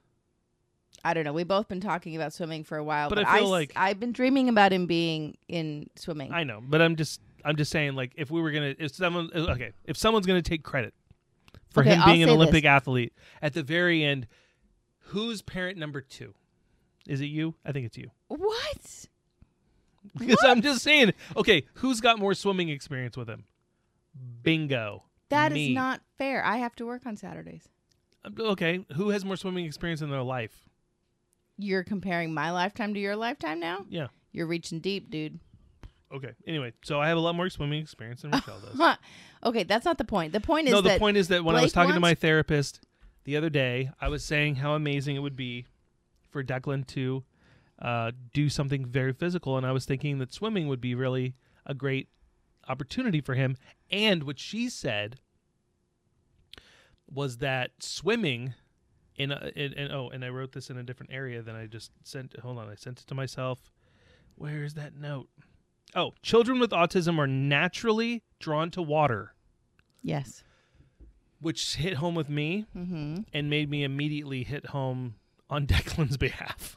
[1.04, 1.32] I don't know.
[1.32, 3.72] We've both been talking about swimming for a while, But but, I feel s- like-
[3.74, 6.32] I've been dreaming about him being in swimming.
[6.32, 9.28] I know, but I'm just I'm just saying like if we were gonna if someone
[9.34, 10.94] okay if someone's gonna take credit
[11.70, 12.68] for Okay, him being an Olympic this.
[12.68, 14.26] athlete at the very end,
[15.06, 16.34] who's parent number two?
[17.08, 17.54] Is it you?
[17.64, 18.10] I think it's you.
[18.28, 19.06] what?
[20.18, 23.44] Because I'm just saying, okay, who's got more swimming experience with him?
[24.42, 25.04] Bingo.
[25.28, 25.74] That is Me.
[25.74, 26.42] not fair.
[26.44, 27.68] I have to work on Saturdays.
[28.24, 30.68] Um, Okay, who has more swimming experience in their life?
[31.58, 33.84] You're comparing my lifetime to your lifetime now?
[33.90, 34.06] Yeah.
[34.32, 35.38] You're reaching deep, dude.
[36.12, 36.32] Okay.
[36.46, 38.98] Anyway, so I have a lot more swimming experience than Michelle does.
[39.42, 40.32] Okay, that's not the point.
[40.34, 42.14] The point is no, the that point is that when I was talking to my
[42.14, 42.80] therapist
[43.24, 45.64] the other day, I was saying how amazing it would be
[46.30, 47.24] for Declan to
[47.80, 51.72] uh, do something very physical, and I was thinking that swimming would be really a
[51.72, 52.08] great
[52.68, 53.56] opportunity for him.
[53.90, 55.18] And what she said
[57.10, 58.54] was that swimming
[59.16, 61.66] in, a, in, in oh, and I wrote this in a different area than I
[61.66, 62.38] just sent.
[62.40, 63.70] Hold on, I sent it to myself.
[64.36, 65.28] Where is that note?
[65.94, 69.34] Oh, children with autism are naturally drawn to water
[70.02, 70.42] yes.
[71.40, 73.18] which hit home with me Mm-hmm.
[73.32, 75.14] and made me immediately hit home
[75.48, 76.76] on Declan's behalf.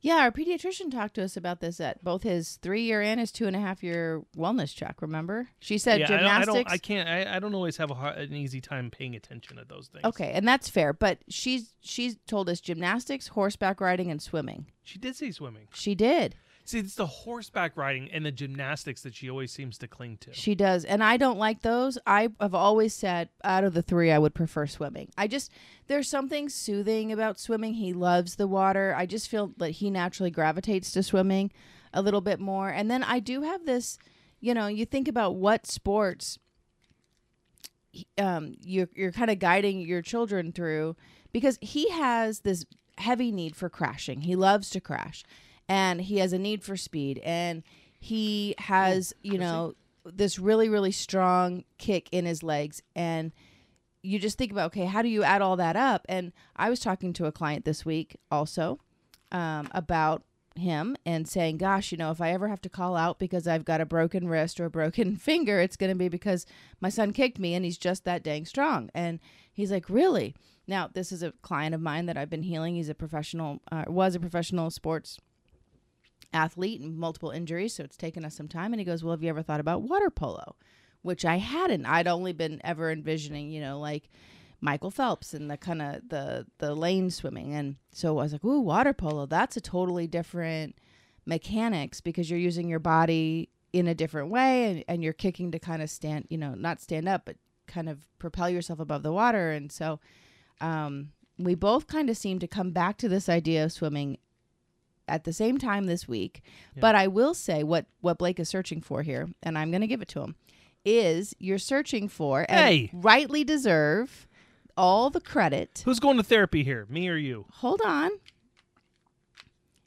[0.00, 3.46] Yeah, our pediatrician talked to us about this at both his three-year and his two
[3.46, 5.00] and a half year wellness check.
[5.00, 6.54] Remember, she said yeah, I don't, I gymnastics.
[6.54, 9.58] don't, I can't, I, I don't always have a hard, an easy time paying attention
[9.58, 10.04] at those things.
[10.04, 10.92] okay, and that's fair.
[10.92, 14.66] But she's she's told us gymnastics, horseback riding, and swimming.
[14.82, 15.68] She did say swimming.
[15.72, 16.34] She did.
[16.66, 20.32] See, it's the horseback riding and the gymnastics that she always seems to cling to.
[20.32, 20.86] She does.
[20.86, 21.98] And I don't like those.
[22.06, 25.10] I have always said out of the three, I would prefer swimming.
[25.18, 25.50] I just,
[25.88, 27.74] there's something soothing about swimming.
[27.74, 28.94] He loves the water.
[28.96, 31.52] I just feel that he naturally gravitates to swimming
[31.92, 32.70] a little bit more.
[32.70, 33.98] And then I do have this,
[34.40, 36.38] you know, you think about what sports
[38.16, 40.96] um, you're, you're kind of guiding your children through
[41.30, 42.64] because he has this
[42.96, 44.22] heavy need for crashing.
[44.22, 45.24] He loves to crash
[45.68, 47.62] and he has a need for speed and
[48.00, 49.74] he has, you know,
[50.04, 52.82] this really, really strong kick in his legs.
[52.94, 53.32] And
[54.02, 56.04] you just think about, okay, how do you add all that up?
[56.08, 58.78] And I was talking to a client this week also
[59.32, 60.22] um, about
[60.56, 63.64] him and saying, gosh, you know, if I ever have to call out because I've
[63.64, 66.46] got a broken wrist or a broken finger, it's going to be because
[66.80, 68.90] my son kicked me and he's just that dang strong.
[68.94, 69.18] And
[69.52, 70.34] he's like, really?
[70.66, 72.74] Now, this is a client of mine that I've been healing.
[72.74, 75.18] He's a professional, uh, was a professional sports
[76.34, 78.72] athlete and multiple injuries, so it's taken us some time.
[78.72, 80.56] And he goes, well, have you ever thought about water polo?
[81.02, 81.86] Which I hadn't.
[81.86, 84.10] I'd only been ever envisioning, you know, like
[84.60, 87.54] Michael Phelps and the kind of the the lane swimming.
[87.54, 89.26] And so I was like, ooh, water polo.
[89.26, 90.76] That's a totally different
[91.26, 95.58] mechanics because you're using your body in a different way and, and you're kicking to
[95.58, 99.12] kind of stand, you know, not stand up, but kind of propel yourself above the
[99.12, 99.50] water.
[99.50, 100.00] And so
[100.60, 104.18] um, we both kind of seem to come back to this idea of swimming
[105.08, 106.42] at the same time this week.
[106.74, 106.80] Yeah.
[106.80, 109.86] But I will say what what Blake is searching for here, and I'm going to
[109.86, 110.36] give it to him,
[110.84, 112.90] is you're searching for and Hey!
[112.92, 114.26] rightly deserve
[114.76, 115.82] all the credit.
[115.84, 116.86] Who's going to therapy here?
[116.88, 117.46] Me or you?
[117.54, 118.10] Hold on.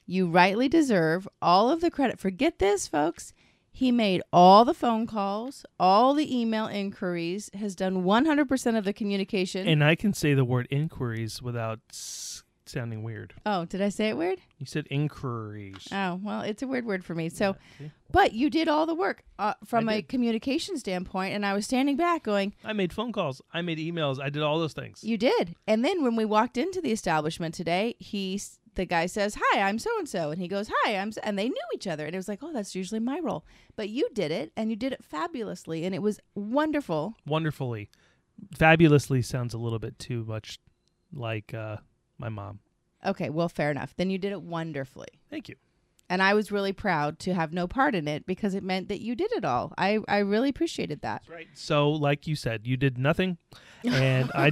[0.06, 2.20] You rightly deserve all of the credit.
[2.20, 3.34] Forget this, folks.
[3.70, 8.94] He made all the phone calls, all the email inquiries, has done 100% of the
[8.94, 9.68] communication.
[9.68, 11.80] And I can say the word inquiries without
[12.70, 13.34] sounding weird.
[13.46, 14.40] oh, did I say it weird?
[14.60, 15.88] You said inquiries.
[15.92, 17.30] Oh, well, it's a weird word for me.
[17.30, 17.92] So, See?
[18.12, 20.10] but you did all the work uh, from I a did.
[20.10, 23.42] communication standpoint, and I was standing back going, I made phone calls.
[23.54, 24.22] I made emails.
[24.22, 25.04] I did all those things.
[25.04, 25.56] You did.
[25.68, 28.40] And then when we walked into the establishment today, he
[28.76, 31.38] the guy says, "Hi, I'm so and so," and he goes, "Hi, I'm," so, and
[31.38, 33.44] they knew each other, and it was like, "Oh, that's usually my role,"
[33.76, 37.16] but you did it, and you did it fabulously, and it was wonderful.
[37.26, 37.90] Wonderfully.
[38.56, 40.60] Fabulously sounds a little bit too much
[41.12, 41.78] like uh,
[42.18, 42.60] my mom.
[43.06, 43.94] Okay, well, fair enough.
[43.96, 45.56] Then you did it wonderfully, Thank you.
[46.10, 49.02] and I was really proud to have no part in it because it meant that
[49.02, 49.74] you did it all.
[49.78, 51.22] I I really appreciated that.
[51.22, 51.48] That's right.
[51.54, 53.38] So, like you said, you did nothing,
[53.84, 54.52] and I.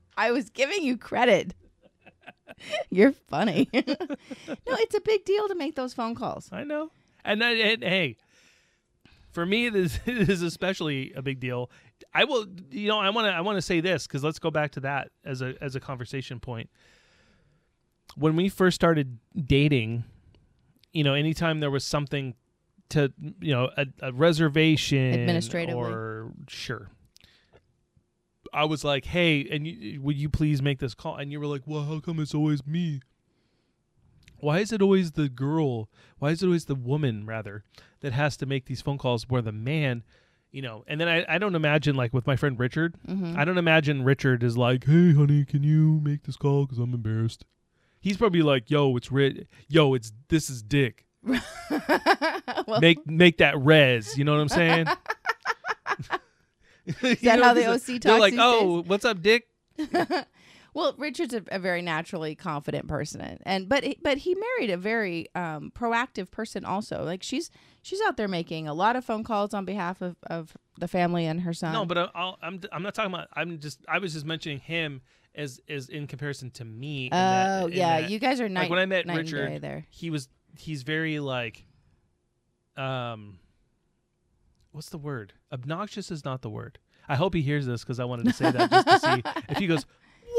[0.18, 1.54] I was giving you credit.
[2.90, 3.68] You're funny.
[3.74, 3.82] no,
[4.66, 6.48] it's a big deal to make those phone calls.
[6.50, 6.90] I know.
[7.24, 8.16] And, I, and hey,
[9.30, 11.70] for me, this is especially a big deal.
[12.14, 14.50] I will, you know, I want to, I want to say this because let's go
[14.50, 16.70] back to that as a as a conversation point.
[18.16, 20.04] When we first started dating,
[20.92, 22.34] you know, anytime there was something
[22.90, 25.74] to, you know, a, a reservation Administratively.
[25.74, 26.90] or sure.
[28.52, 31.46] I was like, "Hey, and you, would you please make this call?" And you were
[31.46, 33.00] like, "Well, how come it's always me?"
[34.38, 35.88] Why is it always the girl?
[36.18, 37.64] Why is it always the woman rather
[38.00, 40.04] that has to make these phone calls where the man,
[40.56, 40.84] you know?
[40.86, 42.94] And then I, I don't imagine like with my friend Richard.
[43.06, 43.36] Mhm.
[43.36, 46.64] I don't imagine Richard is like, "Hey, honey, can you make this call?
[46.64, 47.44] Because I'm embarrassed."
[48.00, 49.48] He's probably like, "Yo, it's Rit.
[49.68, 51.04] Yo, it's this is Dick.
[51.22, 54.86] well, Make make that res." You know what I'm saying?
[57.02, 59.48] is that how the OC talks They're like, "Oh, what's up, Dick?"
[60.76, 64.76] Well, Richard's a, a very naturally confident person, and, but he- but he married a
[64.76, 67.02] very um, proactive person also.
[67.02, 70.54] Like she's she's out there making a lot of phone calls on behalf of, of
[70.78, 71.72] the family and her son.
[71.72, 73.28] No, but I- I'll, I'm I'm not talking about.
[73.32, 75.00] I'm just I was just mentioning him
[75.34, 77.08] as as in comparison to me.
[77.10, 78.62] that- oh yeah, that- you guys are night.
[78.64, 79.86] like when I met Richard, there.
[79.88, 81.64] he was he's very like
[82.76, 83.38] um
[84.72, 88.04] what's the word obnoxious is not the word i hope he hears this because i
[88.04, 89.86] wanted to say that just to see if he goes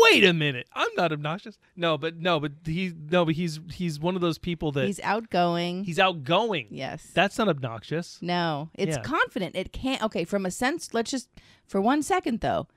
[0.04, 4.00] wait a minute i'm not obnoxious no but no but he no but he's he's
[4.00, 5.84] one of those people that He's outgoing.
[5.84, 6.18] he's, outgoing.
[6.28, 7.10] outgoing yes.
[7.14, 9.04] that's not obnoxious No, it's Yeah.
[9.04, 9.56] confident.
[9.56, 10.02] It can't.
[10.04, 11.30] Okay, from a sense, let's just
[11.66, 12.68] for one second though.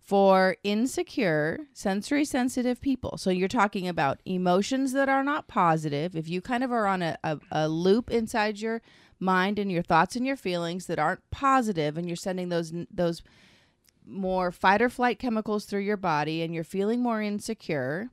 [0.00, 6.14] For insecure, sensory sensitive people, so you're talking about emotions that are not positive.
[6.14, 8.82] If you kind of are on a, a, a loop inside your
[9.18, 13.22] mind and your thoughts and your feelings that aren't positive, and you're sending those those
[14.06, 18.10] more fight or flight chemicals through your body, and you're feeling more insecure,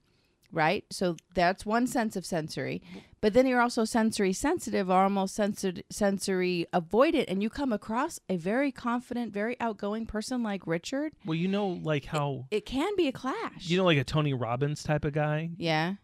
[0.51, 0.86] right?
[0.89, 2.82] So that's one sense of sensory.
[3.21, 7.25] But then you're also sensory sensitive or almost sensory, sensory avoidant.
[7.27, 11.13] And you come across a very confident, very outgoing person like Richard.
[11.25, 13.67] well you know like how It can be a clash.
[13.67, 15.95] you know like a tony robbins type of guy yeah.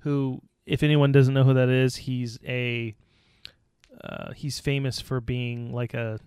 [0.00, 2.96] who if anyone doesn't know who that is he's a
[4.02, 6.18] uh, he's famous for being like a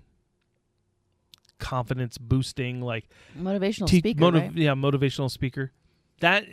[1.59, 4.19] confidence boosting like Motivational te- speaker.
[4.21, 4.53] motiv- right?
[4.55, 5.71] yeah motivational speaker
[6.21, 6.45] that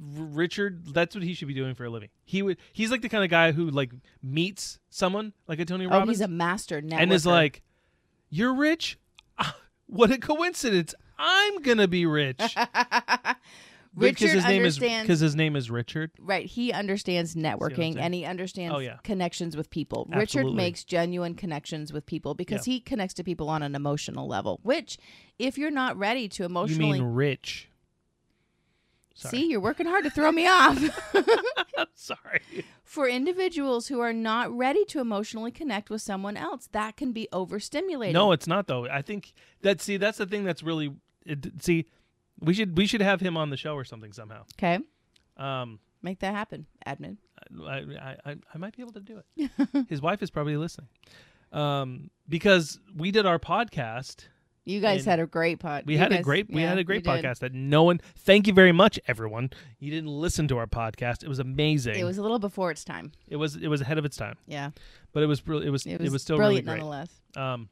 [0.00, 3.08] richard that's what he should be doing for a living he would he's like the
[3.08, 6.80] kind of guy who like meets someone like a tony Oh, robbins he's a master
[6.82, 7.00] networker.
[7.02, 7.62] and is like
[8.30, 8.98] you're rich
[9.86, 12.40] what a coincidence i'm gonna be rich
[13.94, 15.06] Richard because his name is understands.
[15.06, 18.96] because his name is richard Right, he understands networking and he understands Oh, yeah.
[19.04, 20.08] connections with people.
[20.14, 24.60] Richard makes genuine connections with people because he connects to people on an emotional level.
[24.62, 24.96] Which,
[25.38, 27.68] if you're not ready to emotionally, you mean rich
[29.14, 29.30] Sorry.
[29.38, 30.78] see, you're working hard to throw me off.
[31.76, 32.40] I'm sorry
[32.82, 37.28] For individuals who are not ready to emotionally connect with someone else, that can be
[37.32, 38.12] overstimulating.
[38.12, 38.86] No, it's not though.
[38.86, 40.94] I think that see that's the thing that's really
[41.26, 41.86] it, see
[42.42, 44.42] we should we should have him on the show or something somehow.
[44.58, 44.78] okay,
[45.36, 47.16] Um, make that happen, admin.
[47.66, 49.50] I I, I, I might be able to do it.
[49.88, 50.88] His wife is probably listening.
[51.52, 54.26] Um, because we did our podcast.
[54.64, 55.82] You guys had a great pod.
[55.86, 57.24] We you had a guys- great we yeah, had a great you did.
[57.24, 58.00] podcast that no one.
[58.18, 59.50] Thank you very much, everyone.
[59.80, 61.24] You didn't listen to our podcast.
[61.24, 61.96] It was amazing.
[61.96, 63.10] It was a little before its time.
[63.28, 64.70] it was it was ahead of its time, Yeah,
[65.12, 66.76] but it was br- it was it was, still really brilliant great.
[66.76, 67.10] nonetheless.
[67.36, 67.68] Um,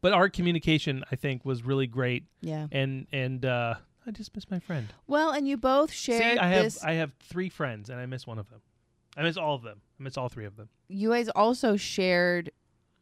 [0.00, 2.66] but our communication, I think, was really great, Yeah.
[2.72, 3.74] and and uh,
[4.06, 4.88] I just miss my friend.
[5.06, 6.76] Well, and you both shared See, I have.
[6.84, 8.60] I have three friends, and I miss one of them.
[9.16, 9.80] I miss all of them.
[10.00, 10.68] I miss all three of them.
[10.88, 12.50] you guys also shared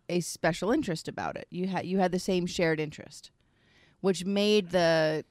[0.08, 1.46] a special interest about it.
[1.50, 3.30] You had you had the same shared interest,
[4.00, 5.24] which made the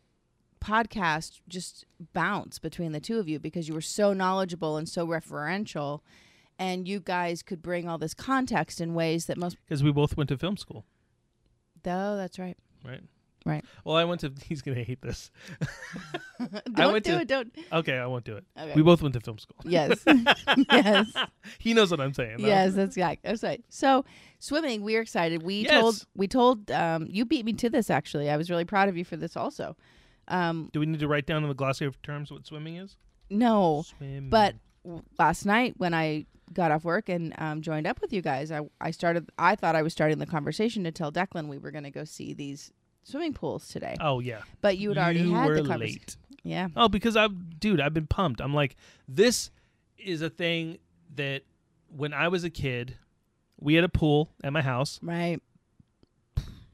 [0.63, 5.07] podcast just bounce between the two of you because you were so knowledgeable and so
[5.07, 6.01] referential
[6.57, 10.17] and you guys could bring all this context in ways that most Because we both
[10.17, 10.85] went to film school,
[11.83, 13.01] though that's right right?
[13.45, 13.63] Right.
[13.85, 14.33] Well, I went to.
[14.47, 15.31] He's gonna hate this.
[16.73, 18.43] don't went do to- it don't Okay, I won't do it.
[18.59, 18.73] okay.
[18.75, 19.57] We both went to film school.
[19.63, 19.97] yes
[20.71, 21.07] yes
[21.57, 22.37] he knows what I'm saying.
[22.39, 22.47] though.
[22.47, 24.05] yes that's right that's right so
[24.39, 25.81] swimming we're excited we Yes.
[25.81, 28.97] told we told um you beat me to this actually i was really proud of
[28.97, 29.75] you for this also
[30.27, 32.97] um Do we need to write down in the glossary of terms what swimming is?
[33.29, 34.29] no Swim.
[34.29, 38.21] But w- last night when I got off work and um, joined up with you
[38.21, 39.29] guys, I, I started.
[39.37, 42.03] I thought I was starting the conversation to tell Declan we were going to go
[42.03, 42.71] see these
[43.03, 43.95] swimming pools today.
[43.99, 45.99] oh yeah, But you had already you had were the conversation.
[46.01, 46.17] late.
[46.43, 46.67] Yeah.
[46.75, 48.39] Oh, because I, dude, I've been pumped.
[48.41, 48.75] I'm like,
[49.07, 49.51] this
[49.97, 50.77] is a thing
[51.15, 51.41] that
[51.95, 52.95] when I was a kid,
[53.59, 54.99] we had a pool at my house.
[55.03, 55.39] Right.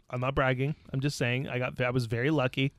[0.09, 0.75] I'm not bragging.
[0.93, 2.73] I'm just saying I got I was very lucky.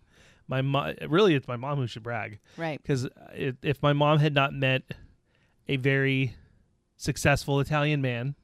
[0.49, 2.81] My mom, really, it's my mom who should brag Right.
[2.81, 4.83] because if my mom had not met
[5.67, 6.35] a very
[6.97, 8.35] successful Italian man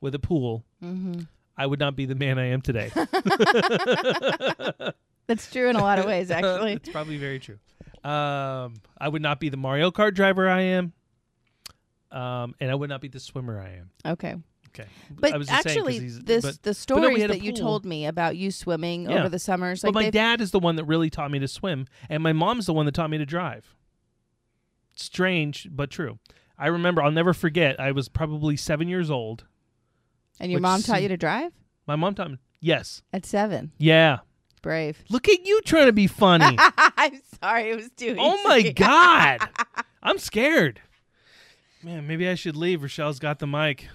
[0.00, 1.20] with a pool, Mm-hmm.
[1.58, 2.90] I would not be the man I am today.
[5.26, 6.72] That's true in a lot of ways, actually.
[6.72, 7.58] it's probably very true.
[8.02, 10.92] Um, I would not be the Mario Kart driver I am,
[12.10, 13.90] um, and I would not be the swimmer I am.
[14.12, 14.36] okay.
[14.72, 17.84] Okay, But I was just saying 'cause actually, this but, the stories that you told
[17.84, 19.18] me about you swimming Yeah.
[19.18, 21.88] over the summers, but my dad is the one that really taught me to swim,
[22.08, 23.74] and my mom's the one that taught me to drive.
[24.94, 26.20] Strange, but true.
[26.60, 27.02] I remember.
[27.02, 27.80] I'll never forget.
[27.80, 29.44] I was probably seven years old.
[30.38, 31.52] and your mom taught se- you to drive
[31.86, 32.36] My mom taught me.
[32.60, 33.02] Yes.
[33.12, 33.72] at seven.
[33.78, 34.18] Yeah.
[34.62, 35.02] Brave.
[35.08, 36.56] Look at you trying to be funny.
[36.78, 38.14] I'm sorry, it was too.
[38.18, 39.48] oh my god.
[40.02, 40.80] I'm scared.
[41.82, 42.82] Man, maybe I should leave.
[42.82, 43.88] Rochelle's got the mic.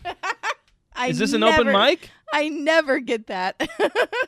[0.95, 2.09] I Is this an open mic?
[2.31, 3.55] I never get that.
[3.61, 3.67] Is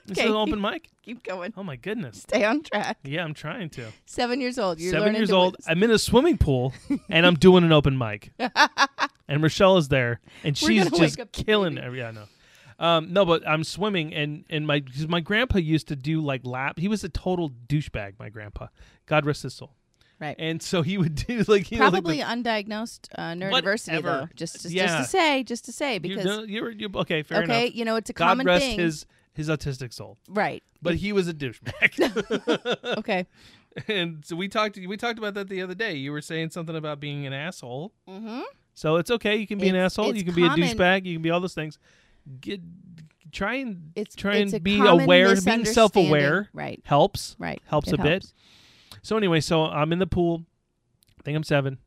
[0.05, 0.89] this okay, an open mic?
[1.07, 1.53] keep going.
[1.55, 2.21] Oh my goodness.
[2.21, 2.97] Stay on track.
[3.03, 3.87] Yeah, I'm trying to.
[4.05, 4.79] Seven years old.
[4.79, 5.55] You're Seven years old.
[5.57, 5.65] whiz.
[5.67, 6.73] I'm in a swimming pool
[7.09, 8.33] and I'm doing an open mic.
[9.27, 11.93] and Rochelle is there and We're she's just wake up the killing it.
[11.95, 12.23] Yeah, no.
[12.79, 16.77] Um, no, but I'm swimming and and my my grandpa used to do like lap.
[16.77, 18.13] He was a total douchebag.
[18.19, 18.67] My grandpa,
[19.05, 19.73] God rest his soul.
[20.19, 20.35] Right.
[20.39, 24.07] And so he would do like you know, like Probably the- undiagnosed uh, neurodiversity, Whatever.
[24.07, 24.27] though.
[24.35, 27.21] Just, just, just to say, just to say, you because know, you're, you're okay.
[27.23, 27.57] Fair okay, enough.
[27.57, 28.79] Okay, you know, it's a God common rest thing.
[28.79, 30.17] his his autistic soul.
[30.29, 30.63] right.
[30.81, 32.97] But he was a douchebag.
[32.97, 33.25] Okay.
[33.87, 35.93] and so we talked we talked about that the other day.
[35.95, 37.93] You were saying something about being an asshole.
[38.09, 38.41] mm-hmm.
[38.73, 39.35] So it's okay.
[39.37, 40.15] You can be an asshole.
[40.15, 41.05] You can be a douchebag.
[41.05, 41.79] You can be all those things.
[42.41, 42.61] Get
[43.31, 45.35] try and It's try it's and be aware.
[45.41, 46.79] Being self-aware Right.
[46.85, 47.35] helps.
[47.39, 47.61] Right.
[47.65, 48.31] Helps It a bit.
[49.07, 50.43] So anyway, so I'm in the pool.
[51.17, 51.77] I think I'm seven,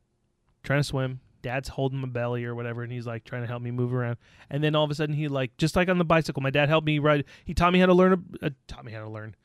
[0.63, 1.19] trying to swim.
[1.43, 4.17] Dad's holding my belly or whatever, and he's like trying to help me move around.
[4.49, 6.41] And then all of a sudden, he like just like on the bicycle.
[6.41, 7.25] My dad helped me ride.
[7.45, 8.25] He taught me how to learn.
[8.41, 9.35] A, uh, taught me how to learn.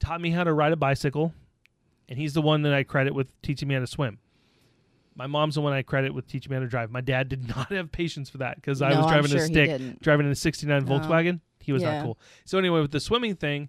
[0.00, 1.34] Taught me how to ride a bicycle,
[2.08, 4.20] and he's the one that I credit with teaching me how to swim.
[5.14, 6.90] My mom's the one I credit with teaching me how to drive.
[6.90, 9.40] My dad did not have patience for that because I No, was I'm driving sure
[9.40, 10.98] a stick, driving a '69 No.
[10.98, 11.40] Volkswagen.
[11.60, 11.92] He was Yeah.
[11.98, 12.18] not cool.
[12.46, 13.68] So anyway, with the swimming thing,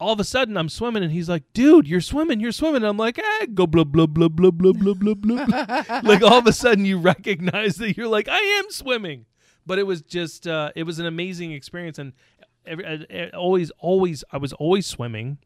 [0.00, 2.76] all of a sudden I'm swimming and he's like, dude, you're swimming, you're swimming.
[2.76, 6.00] And I'm like, eh, go blah, blah, blah, blah, blah, blah, blah, blah.
[6.04, 9.26] like all of a sudden you recognize that you're like, I am swimming.
[9.66, 11.98] But it was just, uh, it was an amazing experience.
[11.98, 12.12] And
[12.66, 15.38] every, uh, uh, always, always, I was always swimming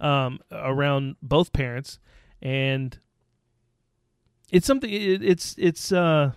[0.00, 1.98] um, around both parents.
[2.42, 2.98] And
[4.50, 6.32] it's something, it, it's, it's, uh,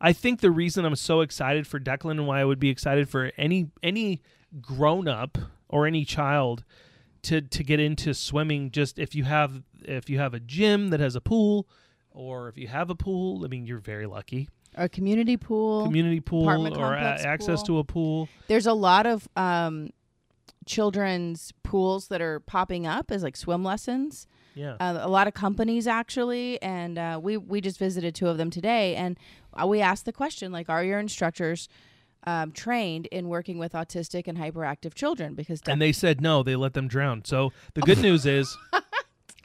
[0.00, 3.08] I think the reason I'm so excited for Declan and why I would be excited
[3.08, 4.22] for any, any,
[4.60, 6.64] grown up or any child
[7.22, 11.00] to to get into swimming just if you have if you have a gym that
[11.00, 11.68] has a pool
[12.10, 14.48] or if you have a pool, I mean you're very lucky.
[14.74, 15.84] A community pool.
[15.84, 17.66] Community pool or a- access pool.
[17.66, 18.28] to a pool.
[18.48, 19.90] There's a lot of um,
[20.66, 24.26] children's pools that are popping up as like swim lessons.
[24.54, 24.76] Yeah.
[24.80, 28.50] uh, a lot of companies actually and uh, we we just visited two of them
[28.50, 29.16] today and
[29.54, 31.68] uh, we asked the question like are your instructors
[32.28, 36.56] um, trained in working with autistic and hyperactive children because and they said no, they
[36.56, 37.24] let them drown.
[37.24, 38.56] So the good news is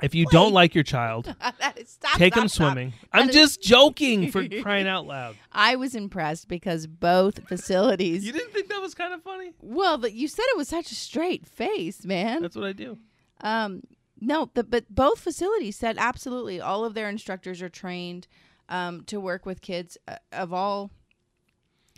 [0.01, 2.65] if you don't like your child, That is- stop, take stop, them stop.
[2.73, 2.93] swimming.
[3.13, 5.35] That I'm is- just joking for crying out loud.
[5.51, 9.53] I was impressed because both facilities You didn't think that was kind of funny?
[9.61, 12.97] well but you said it was such a straight face man That's what I do.
[13.41, 13.81] Um,
[14.19, 18.27] no, the, but both facilities said absolutely all of their instructors are trained
[18.69, 20.91] um, to work with kids uh, of all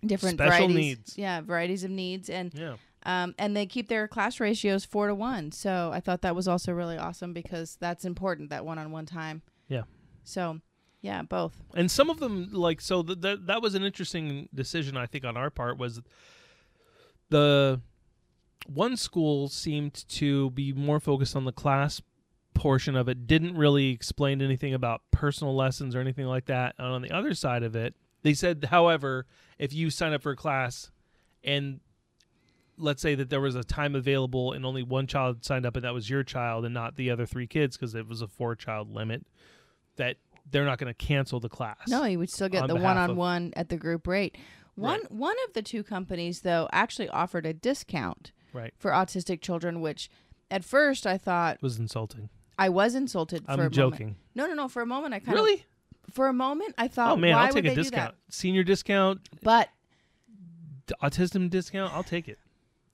[0.08, 0.76] different Special varieties.
[0.76, 1.18] needs.
[1.18, 2.76] Yeah, varieties of needs, and Yeah.
[3.04, 5.52] um, and they keep their class ratios four to one.
[5.52, 9.06] So I thought that was also really awesome because that's important that one on one
[9.06, 9.42] time.
[9.68, 9.84] Yeah.
[10.24, 10.60] So,
[11.02, 11.62] yeah, both.
[11.76, 15.24] and some of them like so th- th- that was an interesting decision i think
[15.24, 16.02] on our part was
[17.30, 17.80] the
[18.68, 22.02] one school seemed to be more focused on the class
[22.56, 26.74] portion of it, didn't really explain anything about personal lessons or anything like that.
[26.80, 27.94] And on the other side of it,
[28.26, 29.28] they said, however,
[29.60, 30.90] if you sign up for a class
[31.44, 31.80] and
[32.78, 35.86] let's say that there was a time available and only one child signed up and
[35.86, 38.56] that was your child and not the other three kids because it was a four
[38.56, 39.26] child limit,
[39.98, 40.18] that
[40.50, 41.88] they're not going to cancel the class.
[41.88, 44.38] No, you would still get on the one-on-one at the group rate.
[44.74, 45.12] One Right.
[45.12, 48.74] one of the two companies though actually offered a discount Right.
[48.78, 50.10] for autistic children, which
[50.52, 52.30] at first I thought It was insulting.
[52.58, 53.74] I was insulted for I'm a moment.
[53.76, 54.16] joking.
[54.34, 54.68] No, no, no.
[54.68, 55.60] For a moment, I kind of Really?
[55.62, 55.66] of
[56.12, 58.16] for a moment I thought, Oh man, why I'll take a discount.
[58.30, 59.70] Senior discount, But
[61.02, 61.94] autism discount.
[61.94, 62.40] I'll take it.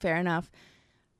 [0.00, 0.50] fair enough.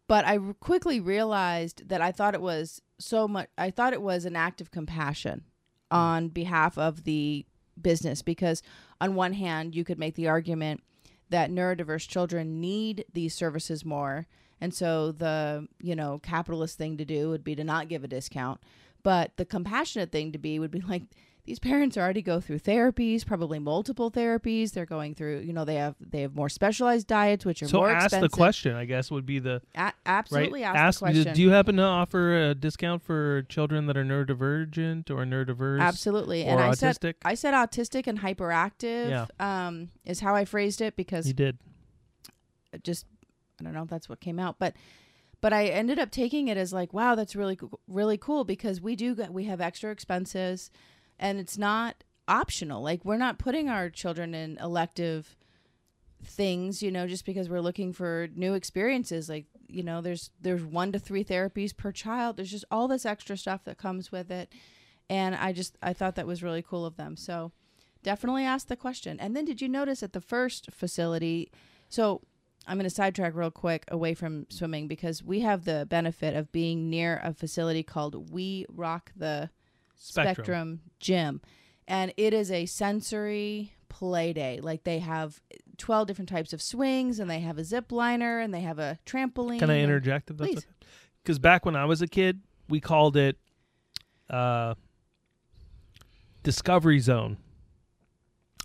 [0.08, 3.48] But I quickly realized that I thought it was so much.
[3.56, 5.44] I thought it was an act of compassion
[5.90, 5.96] hmm.
[5.96, 7.46] on behalf of the
[7.80, 8.62] business because,
[9.00, 10.82] on one hand, you could make the argument
[11.30, 14.26] that neurodiverse children need these services more,
[14.60, 18.08] and so the you know capitalist thing to do would be to not give a
[18.08, 18.60] discount.
[19.02, 21.04] But the compassionate thing to be would be like
[21.44, 24.70] these parents already go through therapies, probably multiple therapies.
[24.72, 27.78] They're going through, you know, they have they have more specialized diets, which are So
[27.78, 28.30] more ask expensive.
[28.30, 28.76] the question.
[28.76, 30.76] I guess would be the A- absolutely right.
[30.76, 31.34] ask, the do- question.
[31.34, 35.80] Do you happen to offer a discount for children that are neurodivergent or neurodiverse?
[35.80, 36.44] absolutely.
[36.44, 37.14] or And I said autistic?
[37.24, 39.26] I said autistic and hyperactive Yeah.
[39.40, 41.58] um is how I phrased it because You did.
[42.84, 43.06] just
[43.60, 44.74] I don't know if that's what came out, but
[45.40, 48.94] but I ended up taking it as like, wow, that's really really cool because we
[48.94, 50.70] do get, we have extra expenses
[51.22, 52.82] and it's not optional.
[52.82, 55.36] Like we're not putting our children in elective
[56.22, 59.28] things, you know, just because we're looking for new experiences.
[59.28, 62.36] Like, you know, there's there's one to three therapies per child.
[62.36, 64.52] There's just all this extra stuff that comes with it.
[65.08, 67.16] And I just I thought that was really cool of them.
[67.16, 67.52] So
[68.02, 69.20] definitely ask the question.
[69.20, 71.50] And then did you notice at the first facility
[71.88, 72.22] so
[72.66, 76.52] I'm going to sidetrack real quick away from swimming because we have the benefit of
[76.52, 79.50] being near a facility called We Rock the
[80.02, 80.34] Spectrum.
[80.34, 81.40] Spectrum, Gym.
[81.86, 84.60] And it is a sensory play day.
[84.60, 85.40] Like they have
[85.78, 88.98] 12 different types of swings and they have a zip liner and they have a
[89.06, 89.60] trampoline.
[89.60, 90.66] Can I interject if that's?
[91.22, 93.36] Because back when I was a kid, we called it
[94.28, 94.74] uh,
[96.42, 97.36] Discovery Zone.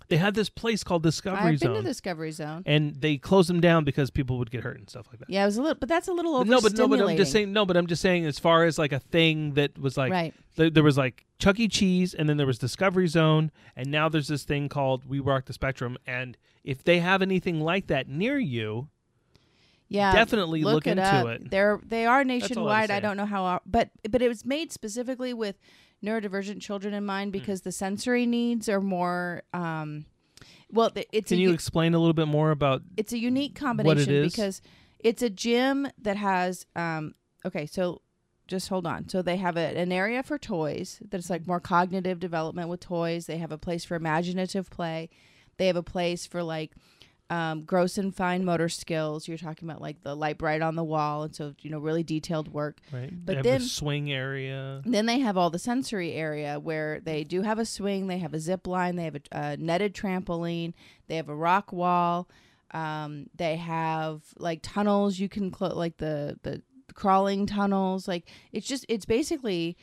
[0.08, 1.70] They had this place called Discovery Zone.
[1.70, 2.62] I've been to Discovery Zone.
[2.64, 5.28] and they closed them down because people would get hurt and stuff like that.
[5.28, 7.06] Yeah, it was a little, but that's a little But no, but no, but I'm
[7.06, 7.16] overstimulating.
[7.18, 7.52] just saying.
[7.52, 10.34] No, but I'm just saying, as far as like a thing that was like, right.
[10.56, 11.68] there, there was like Chuck E.
[11.68, 15.44] Cheese, and then there was Discovery Zone, and now there's this thing called We Rock
[15.44, 15.98] the Spectrum.
[16.06, 18.88] And if they have anything like that near you,
[19.88, 21.26] Yeah, definitely look it into up.
[21.28, 21.50] it.
[21.50, 22.90] They're they are all I was nationwide.
[22.90, 25.56] I don't know how, but but it was made specifically with
[26.04, 27.06] neurodivergent children in Hmm.
[27.06, 29.42] mind because the sensory needs are more.
[29.52, 30.04] Um,
[30.70, 32.82] well, it's can a you explain a little bit more about?
[32.96, 34.32] it's a unique combination is?
[34.32, 34.60] because
[34.98, 37.14] it's a gym that has um
[37.46, 38.02] okay so
[38.48, 42.18] just hold on so they have a, an area for toys that's like more cognitive
[42.18, 45.08] development with toys they have a place for imaginative play
[45.56, 46.72] they have a place for like
[47.30, 51.24] um, gross and fine motor skills you're talking about like the Lite-Brite on the wall
[51.24, 54.80] and so you know really detailed work Right, But they have then- the swing area.
[54.86, 58.32] then they have all the sensory area where they do have a swing, they have
[58.32, 60.72] a zip line, they have a, a netted trampoline,
[61.06, 62.28] they have a rock wall,
[62.72, 66.62] um, they have like tunnels you can clo- like the the
[66.94, 68.08] crawling tunnels.
[68.08, 69.76] Like it's just it's basically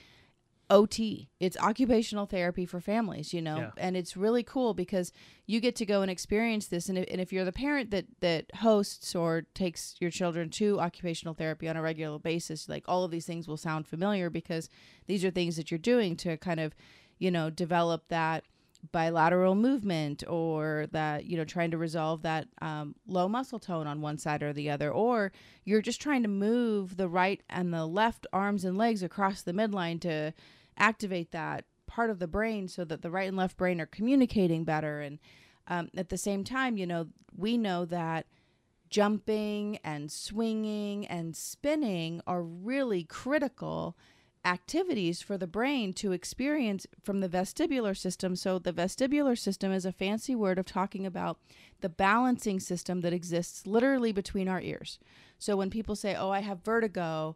[0.70, 1.30] OT.
[1.40, 3.72] It's occupational therapy for families, you know, Yeah.
[3.78, 5.12] and it's really cool because
[5.46, 6.90] you get to go and experience this.
[6.90, 10.80] And if, and if you're the parent that that hosts or takes your children to
[10.80, 14.70] occupational therapy on a regular basis, like all of these things will sound familiar because
[15.08, 16.76] these are things that you're doing to kind of,
[17.20, 18.44] you know, develop that
[18.92, 24.00] bilateral movement or that you know trying to resolve that um, low muscle tone on
[24.00, 25.32] one side or the other or
[25.64, 29.54] you're just trying to move the right and the left arms and legs across the
[29.54, 30.32] midline to
[30.78, 34.64] activate that part of the brain so that the right and left brain are communicating
[34.64, 35.20] better and
[35.68, 38.26] um, at the same time you know we know that
[38.90, 43.96] jumping and swinging and spinning are really critical
[44.46, 48.36] activities for the brain to experience from the vestibular system.
[48.36, 51.40] So, the vestibular system is a fancy word of talking about
[51.82, 55.00] the balancing system that exists literally between our ears.
[55.40, 57.36] So, when people say, Oh, I have vertigo,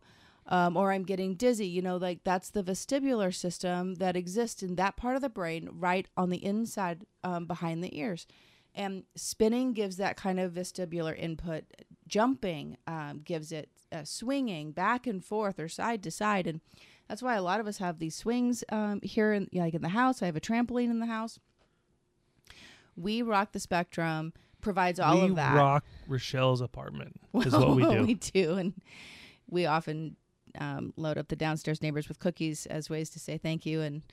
[0.49, 4.75] um, or I'm getting dizzy, you know, like that's the vestibular system that exists in
[4.75, 8.25] that part of the brain right on the inside um, behind the ears.
[8.73, 11.65] And spinning gives that kind of vestibular input.
[12.07, 16.47] Jumping um, gives it uh, swinging back and forth or side to side.
[16.47, 16.61] And
[17.07, 19.89] that's why a lot of us have these swings um, here, in, like in the
[19.89, 20.23] house.
[20.23, 21.39] I have a trampoline in the house.
[22.95, 25.53] We Rock the Spectrum provides all we of that.
[25.53, 27.19] We rock Rochelle's apartment.
[27.33, 28.03] Is what we do.
[28.03, 28.73] we do, and
[29.47, 30.17] we often
[30.59, 34.03] um, load up the downstairs neighbors with cookies as ways to say thank you and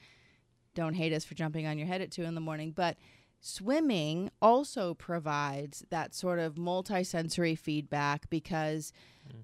[0.75, 2.71] don't hate us for jumping on your head at two in the morning.
[2.71, 2.97] But
[3.41, 8.93] swimming also provides that sort of multi-sensory feedback because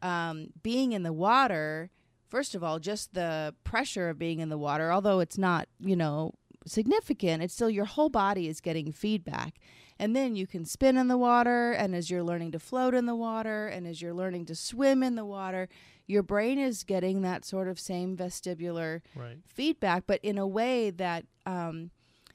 [0.03, 1.91] um, being in the water,
[2.29, 5.97] first of all, just the pressure of being in the water, although it's not, you
[5.97, 6.33] know,
[6.67, 9.59] significant, it's still your whole body is getting feedback.
[9.99, 13.07] And then you can spin in the water, and as you're learning to float in
[13.07, 15.69] the water, and as you're learning to swim in the water,
[16.07, 19.39] your brain is getting that sort of same vestibular Right.
[19.47, 21.91] feedback, but in a way that um,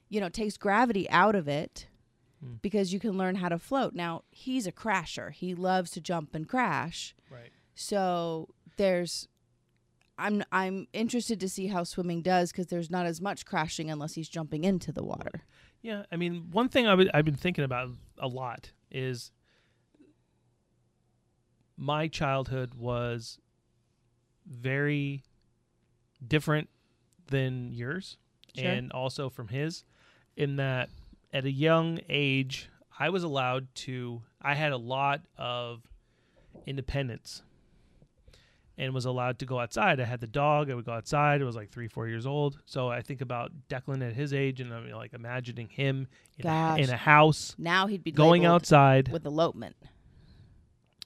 [0.08, 1.86] you know takes gravity out of it
[2.40, 2.54] Hmm.
[2.62, 3.94] because you can learn how to float.
[3.94, 7.14] Now he's a crasher; he loves to jump and crash.
[7.30, 7.50] Right.
[7.74, 9.26] So there's,
[10.18, 14.14] I'm I'm interested to see how swimming does because there's not as much crashing unless
[14.14, 15.42] he's jumping into the water.
[15.82, 19.30] Yeah, I mean, one thing I would, I've been thinking about a lot is
[21.76, 23.38] my childhood was
[24.48, 25.22] very
[26.26, 26.68] different
[27.28, 28.16] than yours
[28.56, 28.68] Sure.
[28.70, 29.84] and also from his
[30.36, 30.88] in that
[31.32, 32.68] at a young age
[32.98, 35.82] I was allowed to I had a lot of
[36.66, 37.42] independence
[38.76, 39.98] and was allowed to go outside.
[40.00, 40.70] I had the dog.
[40.70, 41.40] I would go outside.
[41.40, 42.58] It was like three, four years old.
[42.64, 46.06] So I think about Declan at his age, and I'm like imagining him
[46.38, 49.08] in, a, in a house, Now he'd be going outside.
[49.08, 49.74] with elopement.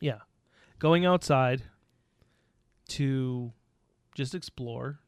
[0.00, 0.18] Yeah,
[0.78, 1.62] going outside
[2.96, 3.52] to
[4.14, 5.00] just explore.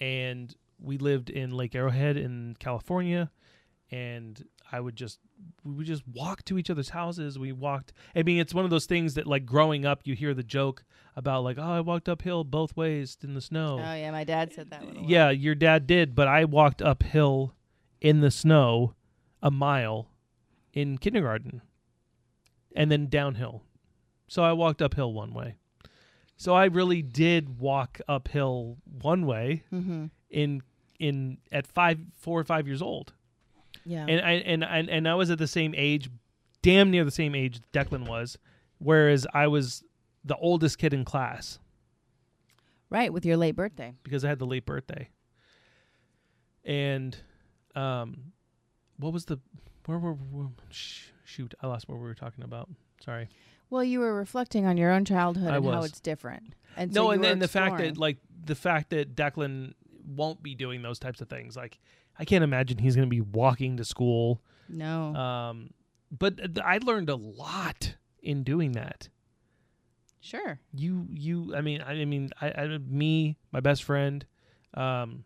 [0.00, 3.30] And we lived in Lake Arrowhead in California,
[3.90, 5.20] and I would just
[5.64, 7.38] we would just walk to each other's houses.
[7.38, 7.92] We walked.
[8.16, 10.84] I mean, it's one of those things that like growing up, you hear the joke
[11.14, 13.78] about like, oh, I walked uphill both ways in the snow.
[13.78, 14.96] Oh yeah, my dad said that one.
[14.96, 15.08] a lot.
[15.08, 17.54] Yeah, your dad did, but I walked uphill
[18.00, 18.94] in the snow
[19.42, 20.08] a mile
[20.72, 21.62] in kindergarten
[22.74, 23.62] and then downhill.
[24.26, 25.56] So I walked uphill one way.
[26.42, 30.06] So I really did walk uphill one way Mm-hmm.
[30.30, 30.62] in
[30.98, 33.12] in at 5 4 or 5 years old.
[33.84, 34.06] Yeah.
[34.08, 36.10] And I and, and and I was at the same age,
[36.62, 38.38] damn near the same age Declan was,
[38.78, 39.84] whereas I was
[40.24, 41.58] the oldest kid in class
[42.90, 43.94] right with your late birthday.
[44.02, 45.08] because I had the late birthday.
[46.64, 47.16] And
[47.74, 48.32] um
[48.98, 49.38] what was the
[49.86, 50.16] where were
[50.70, 52.68] sh- shoot, I lost what we were talking about.
[53.04, 53.28] Sorry.
[53.72, 56.54] Well, you were reflecting on your own childhood I and how it's different.
[56.76, 59.72] And no, so and then the fact that like the fact that Declan
[60.06, 61.56] won't be doing those types of things.
[61.56, 61.78] Like
[62.18, 64.42] I can't imagine he's going to be walking to school.
[64.68, 65.70] no, Um
[66.10, 69.08] but th- I learned a lot in doing that.
[70.20, 74.26] sure, you you i mean i, I mean I, I me my best friend
[74.74, 75.24] um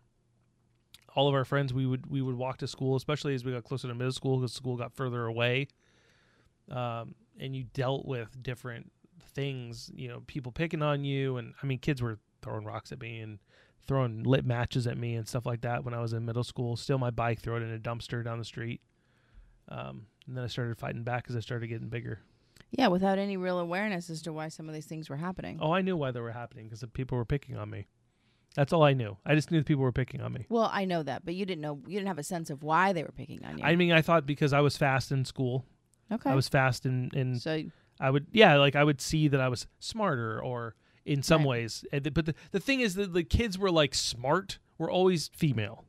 [1.15, 3.65] all of our friends we would we would walk to school especially as we got
[3.65, 5.67] closer to middle school because school got further away
[6.71, 8.91] um and you dealt with different
[9.33, 12.99] things you know people picking on you and i mean kids were throwing rocks at
[12.99, 13.39] me and
[13.87, 16.75] throwing lit matches at me and stuff like that when i was in middle school
[16.75, 18.81] steal my bike throw it in a dumpster down the street
[19.69, 22.19] um and then i started fighting back as i started getting bigger
[22.71, 25.59] yeah, without any real awareness as to why some of these things were happening.
[25.61, 27.87] Oh, I knew why they were happening because the people were picking on me.
[28.55, 29.17] That's all I knew.
[29.25, 30.47] I just knew the people were picking on me.
[30.49, 31.79] Well, I know that, but you didn't know.
[31.85, 33.63] You didn't have a sense of why they were picking on you.
[33.63, 35.65] I mean, I thought because I was fast in school,
[36.11, 36.29] okay.
[36.29, 37.63] I was fast and in so
[37.99, 41.47] I would, yeah, like I would see that I was smarter or in some Right.
[41.49, 41.85] ways.
[41.91, 45.85] But the, the thing is that the kids were like smart, were always female.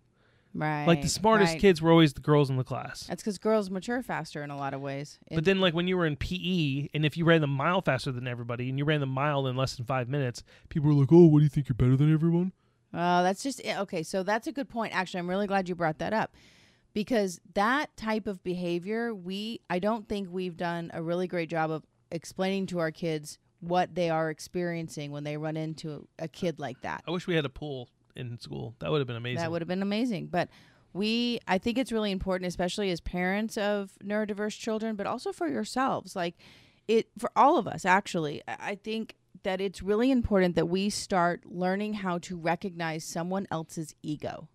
[0.54, 1.60] right, like the smartest right.
[1.60, 3.02] kids were always the girls in the class.
[3.06, 5.18] That's because girls mature faster in a lot of ways.
[5.30, 8.10] But then, like when you were in PE, and if you ran the mile faster
[8.10, 11.12] than everybody, and you ran the mile in less than five minutes, people were like,
[11.12, 11.68] "Oh, what do you think?
[11.68, 12.52] You're better than everyone?"
[12.94, 13.76] Oh, that's just it.
[13.80, 14.02] okay.
[14.02, 14.96] So that's a good point.
[14.96, 16.32] Actually, I'm really glad you brought that up
[16.92, 21.70] because that type of behavior, we I don't think we've done a really great job
[21.70, 26.58] of explaining to our kids what they are experiencing when they run into a kid
[26.58, 27.02] like that.
[27.06, 28.74] I wish we had a pool in school.
[28.80, 29.38] That would have been amazing.
[29.38, 30.26] That would have been amazing.
[30.26, 30.48] But
[30.92, 35.48] we, I think it's really important, especially as parents of neurodiverse children, but also for
[35.48, 36.16] yourselves.
[36.16, 36.36] Like
[36.86, 40.90] it, for all of us, actually, I I think that it's really important that we
[40.90, 44.48] start learning how to recognize someone else's ego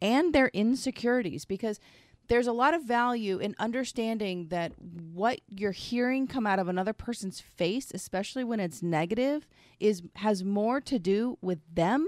[0.00, 1.80] and their insecurities because
[2.28, 6.92] there's a lot of value in understanding that what you're hearing come out of another
[6.92, 9.46] person's face especially when it's negative
[9.80, 12.06] is has more to do with them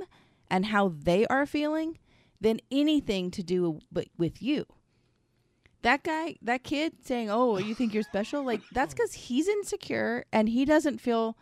[0.51, 1.99] and how they are feeling
[2.43, 3.78] than anything to do
[4.18, 4.66] with, you.
[5.82, 10.24] That guy that kid saying oh you think you're special like that's because he's insecure
[10.32, 11.36] and he doesn't feel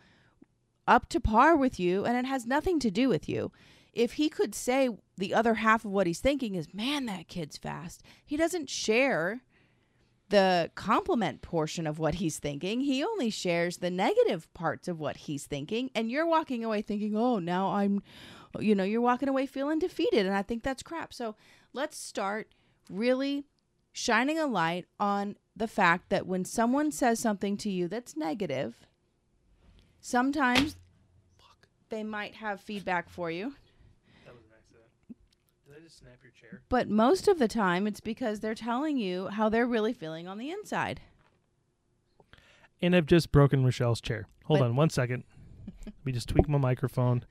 [0.87, 3.51] up to par with you and it has nothing to do with you
[3.93, 7.57] if he could say the other half of what he's thinking is man that kid's
[7.57, 9.41] fast he doesn't share
[10.31, 12.79] the compliment portion of what he's thinking.
[12.79, 15.91] He only shares the negative parts of what he's thinking.
[15.93, 18.01] And you're walking away thinking, oh, now I'm,
[18.57, 20.25] you know, you're walking away feeling defeated.
[20.25, 21.13] And I think that's crap.
[21.13, 21.35] So
[21.73, 22.47] let's start
[22.89, 23.45] really
[23.91, 28.87] shining a light on the fact that when someone says something to you that's negative,
[29.99, 30.77] sometimes
[31.89, 33.53] they might have feedback for you.
[34.23, 34.85] That was an accident.
[35.67, 36.61] Did I just snap your chair?
[36.69, 40.37] But most of the time, it's because they're telling you how they're really feeling on
[40.37, 41.01] the inside.
[42.81, 44.27] And I've just broken Michelle's chair.
[44.45, 45.23] Hold But- on one second.
[45.85, 47.23] Let me just tweak my microphone.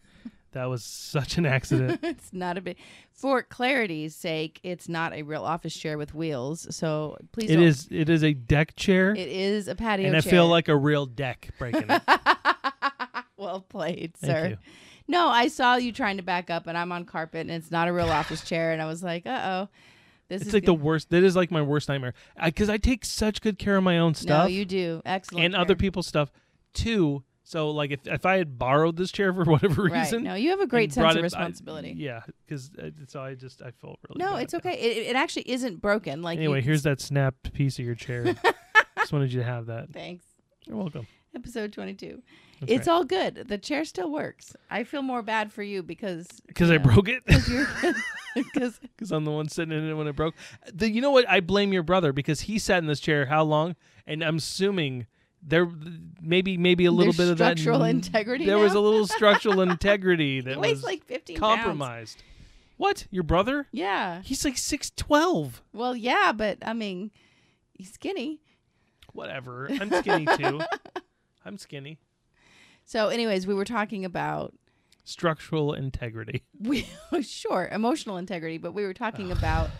[0.52, 2.00] That was such an accident.
[2.02, 2.76] it's not a big.
[3.12, 6.66] For clarity's sake, it's not a real office chair with wheels.
[6.74, 7.86] So please, it don't- is.
[7.90, 11.06] It is a deck chair, It is a patio and I feel like a real
[11.06, 12.02] deck breaking it.
[13.36, 14.48] well played, Thank sir.
[14.50, 14.56] you.
[15.10, 17.88] No, I saw you trying to back up, and I'm on carpet, and it's not
[17.88, 19.68] a real office chair, and I was like, uh oh,
[20.28, 21.10] this It's is like the gonna- worst.
[21.10, 22.14] That is like my worst nightmare.
[22.42, 24.44] Because I, take such good care of my own stuff.
[24.44, 26.30] No, you do excellent, and other people's stuff
[26.72, 27.24] too.
[27.42, 30.02] So like if if I had borrowed this chair for whatever Right.
[30.02, 31.94] reason, No, you have a great sense of it- I- responsibility.
[31.98, 32.70] yeah, because
[33.08, 34.24] so I just I felt really.
[34.24, 34.74] no, it's okay.
[34.74, 36.22] It, it actually isn't broken.
[36.22, 38.36] Like Anyway, you, here's that snapped piece of your chair.
[38.98, 39.92] just wanted you to have that.
[39.92, 40.24] Thanks.
[40.66, 41.08] You're welcome.
[41.34, 42.22] Episode 22.
[42.60, 43.46] That's it's all good.
[43.48, 44.54] The chair still works.
[44.70, 47.24] I feel more bad for you because because I know, broke it.
[48.34, 50.34] because Because I'm the one sitting in it when it broke.
[50.72, 51.28] The, you know what?
[51.28, 53.76] I blame your brother because he sat in this chair how long?
[54.06, 55.06] And I'm assuming
[55.42, 55.68] there
[56.20, 59.62] maybe maybe a little There's bit of that structural integrity There was a little structural
[59.62, 61.56] integrity that was like 15 pounds.
[61.56, 62.22] compromised.
[62.76, 63.06] What?
[63.10, 63.66] Your brother?
[63.72, 64.22] Yeah.
[64.22, 65.62] He's like six twelve.
[65.72, 67.10] Well, yeah, but I mean,
[67.74, 68.40] he's skinny.
[69.12, 69.68] Whatever.
[69.70, 70.60] I'm skinny too.
[71.44, 71.98] I'm skinny.
[72.84, 74.54] So, anyways, we were talking about
[75.04, 76.44] Structural integrity.
[76.60, 76.86] we
[77.22, 79.70] sure emotional integrity, but we were talking about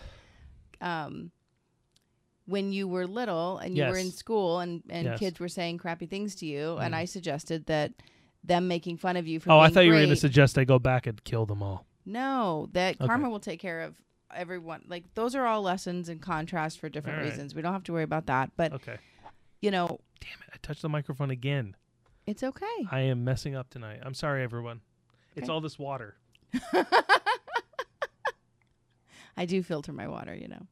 [0.81, 1.31] um
[2.45, 5.19] when you were little and you were in school and and Yes.
[5.19, 6.97] kids were saying crappy things to you, and Mm.
[6.97, 7.93] I suggested that
[8.43, 10.19] them making fun of you for Oh, I being thought you were going to great-
[10.19, 11.85] suggest I go back and kill them all.
[12.05, 13.05] No, that Okay.
[13.05, 13.95] karma will take care of
[14.33, 14.83] everyone.
[14.87, 17.29] Like those are all lessons and contrast for different All right.
[17.31, 17.53] reasons.
[17.53, 18.51] We don't have to worry about that.
[18.57, 18.97] But Okay.
[19.61, 20.53] You know, Damn it!
[20.53, 21.75] I touched the microphone again.
[22.27, 22.65] it's okay.
[22.91, 23.99] I am messing up tonight.
[24.03, 24.81] I'm sorry, everyone.
[25.35, 26.15] It's all this water.
[29.37, 30.67] I do filter my water, you know.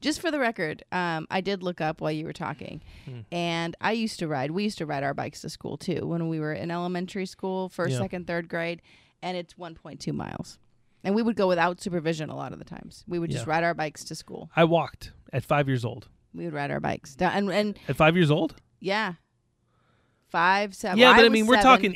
[0.00, 3.20] Just for the record, um, I did look up while you were talking, Hmm.
[3.30, 4.50] and I used to ride.
[4.50, 7.68] We used to ride our bikes to school too when we were in elementary school,
[7.68, 7.98] first, Yeah.
[7.98, 8.82] second, third grade,
[9.22, 10.58] and it's 1.2 miles.
[11.04, 13.04] And we would go without supervision a lot of the times.
[13.06, 13.52] We would just Yeah.
[13.52, 14.50] ride our bikes to school.
[14.56, 16.08] I walked at five years old.
[16.34, 18.54] We would ride our bikes down, and and At five years old?
[18.80, 19.14] yeah,
[20.30, 20.98] five, seven.
[20.98, 21.70] yeah, but I was mean, we're seven.
[21.70, 21.90] talking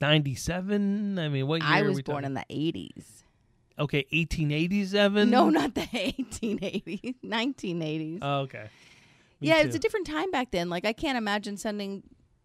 [0.00, 1.18] 1897.
[1.18, 2.36] I mean, what year I are was we born talking?
[2.36, 3.04] in the 80s.
[3.78, 5.30] Okay, 1887.
[5.30, 8.18] No, not the 1880s, 1980s.
[8.22, 8.68] Oh, okay.
[9.40, 9.76] Me yeah, it's too.
[9.76, 10.68] a different time back then.
[10.68, 12.02] Like I can't imagine sending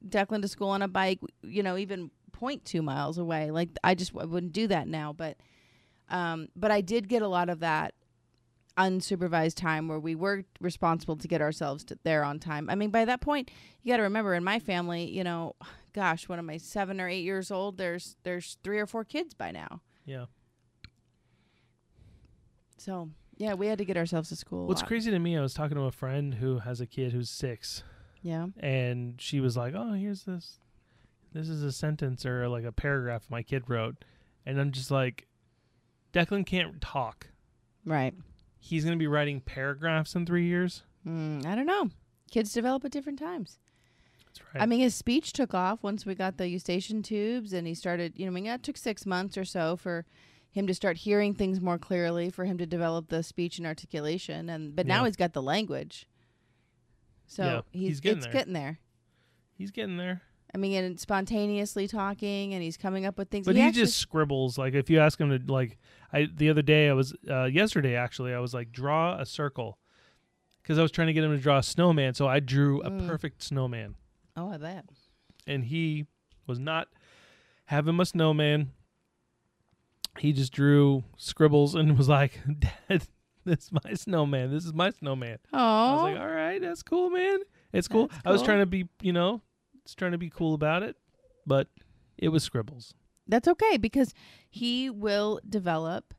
[0.08, 3.50] Declan to school on a bike, you know, even 0.2 miles away.
[3.50, 5.38] Like I just I wouldn't do that now, but
[6.10, 7.96] um but I did get a lot of that
[8.78, 12.70] unsupervised time where we were responsible to get ourselves to there on time.
[12.70, 13.52] I mean, by that point,
[13.84, 15.56] you got to remember in my family, you know,
[15.94, 17.78] gosh, when am I 7 or 8 years old?
[17.78, 19.82] There's there's 3 or 4 kids by now.
[20.06, 20.26] Yeah.
[22.78, 24.68] So, yeah, we had to get ourselves to school.
[24.68, 27.30] What's crazy to me, I was talking to a friend who has a kid who's
[27.30, 27.84] six,
[28.22, 28.48] Yeah.
[28.60, 30.60] and she was like, "Oh, here's this.
[31.32, 34.04] This is a sentence or like a paragraph my kid wrote,"
[34.46, 35.28] and I'm just like,
[36.12, 37.28] Declan can't talk.
[37.86, 38.14] Right.
[38.66, 40.84] He's gonna be writing paragraphs in three years.
[41.06, 41.90] Mm, I don't know.
[42.32, 43.60] Kids develop at different times.
[44.26, 44.64] That's right.
[44.64, 48.14] I mean, his speech took off once we got the eustachian tubes, and he started.
[48.18, 50.06] You know, I mean, it took six months or so for
[50.50, 54.50] him to start hearing things more clearly, for him to develop the speech and articulation,
[54.50, 55.08] and but now Yeah.
[55.08, 56.08] he's got the language.
[57.28, 58.34] So Yeah, he's, he's getting it's there.
[58.34, 58.80] getting there.
[59.58, 60.22] he's getting there.
[60.56, 63.46] I mean, and spontaneously talking, and he's coming up with things.
[63.46, 64.58] But he he, actually- just scribbles.
[64.58, 65.78] Like if you ask him to like,
[66.12, 69.80] I the other day I was uh, yesterday actually I was like draw a circle,
[70.62, 72.14] because I was trying to get him to draw a snowman.
[72.14, 73.08] So I drew a Mm.
[73.08, 73.96] perfect snowman,
[74.38, 74.86] Oh, I bet.
[75.48, 76.06] and he
[76.46, 76.88] was not
[77.66, 78.72] having a snowman.
[80.20, 83.08] He just drew scribbles and was like, "Dad,
[83.46, 84.52] this is my snowman.
[84.52, 87.40] This is my snowman." Oh, I was like, "All right, that's cool, man.
[87.72, 89.42] It's cool." That's I was trying to be, you know,
[89.86, 90.96] just trying to be cool about it,
[91.46, 91.68] but
[92.18, 92.94] it was scribbles.
[93.28, 94.14] That's okay because
[94.50, 96.14] he will develop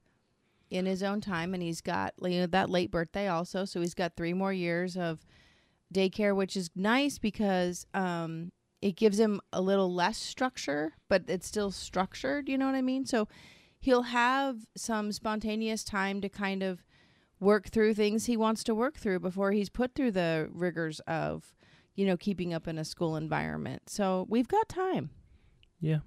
[0.71, 3.95] in his own time, and he's got you know that late birthday also, so he's
[3.95, 5.25] got three more years of
[5.93, 8.51] daycare, which is nice because um,
[8.83, 12.49] it gives him a little less structure, but it's still structured.
[12.49, 13.07] You know what I mean?
[13.07, 13.29] So
[13.79, 16.85] he'll have some spontaneous time to kind of
[17.41, 21.55] work through things he wants to work through before he's put through the rigors of,
[21.95, 23.83] you know, keeping up in a school environment.
[23.89, 25.11] So we've got time.
[25.81, 25.99] Yeah.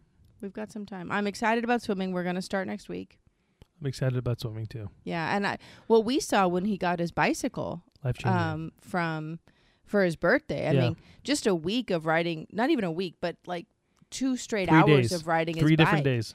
[0.42, 1.12] We've got some time.
[1.12, 2.12] I'm excited about swimming.
[2.12, 3.20] We're going to start next week.
[3.80, 4.90] I'm excited about swimming too.
[5.04, 8.40] Yeah, and I what we saw when he got his bicycle Life changing.
[8.42, 9.40] um from
[9.86, 10.68] for his birthday.
[10.68, 10.82] I Yeah.
[10.82, 13.68] mean, just a week of riding, not even a week, but like
[14.10, 15.14] two straight Three hours days.
[15.14, 16.04] of riding Three different bike.
[16.06, 16.34] days.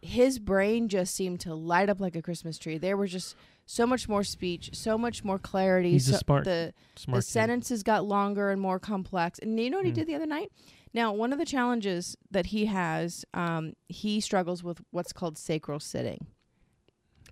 [0.00, 2.78] His brain just seemed to light up like a Christmas tree.
[2.78, 3.36] There were just
[3.72, 5.92] so much more speech, so much more clarity.
[5.92, 7.20] He's a so smart- the Smart.
[7.22, 7.30] the kid.
[7.30, 9.38] sentences got longer and more complex.
[9.38, 9.94] And you know what he Mm.
[9.94, 10.52] did the other night?
[10.92, 15.80] Now, one of the challenges that he has, um, he struggles with what's called sacral
[15.80, 16.26] sitting.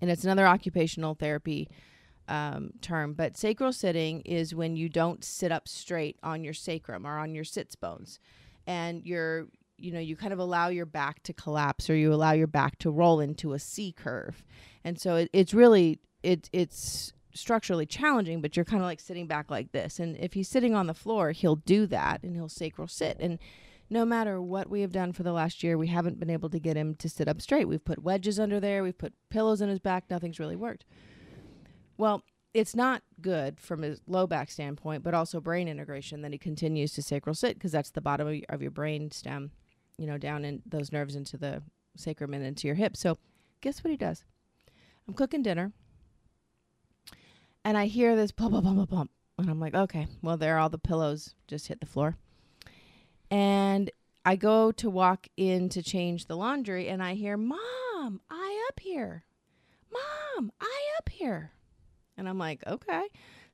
[0.00, 1.68] And it's another occupational therapy
[2.26, 3.12] um, term.
[3.12, 7.34] But sacral sitting is when you don't sit up straight on your sacrum or on
[7.34, 8.18] your sits bones.
[8.66, 12.32] And you're, you know, you kind of allow your back to collapse or you allow
[12.32, 14.44] your back to roll into a C curve.
[14.84, 19.26] And so it, it's really, it, it's structurally challenging, but you're kind of like sitting
[19.26, 19.98] back like this.
[19.98, 23.16] And if he's sitting on the floor, he'll do that and he'll sacral sit.
[23.20, 23.38] And
[23.88, 26.60] no matter what we have done for the last year, we haven't been able to
[26.60, 27.66] get him to sit up straight.
[27.66, 30.84] We've put wedges under there, we've put pillows in his back, nothing's really worked.
[31.98, 36.38] Well, it's not good from his low back standpoint, but also brain integration that he
[36.38, 39.52] continues to sacral sit because that's the bottom of your, of your brain stem,
[39.98, 41.62] you know, down in those nerves into the
[41.96, 43.00] sacrum and into your hips.
[43.00, 43.18] So,
[43.60, 44.24] guess what he does?
[45.06, 45.72] I'm cooking dinner
[47.64, 49.10] and I hear this bump, bump, bump, bump.
[49.38, 52.16] And I'm like, okay, well, there all the pillows just hit the floor.
[53.30, 53.90] And
[54.24, 58.80] I go to walk in to change the laundry and I hear, Mom, I up
[58.80, 59.24] here.
[59.90, 61.52] Mom, I up here.
[62.16, 63.04] And I'm like, okay.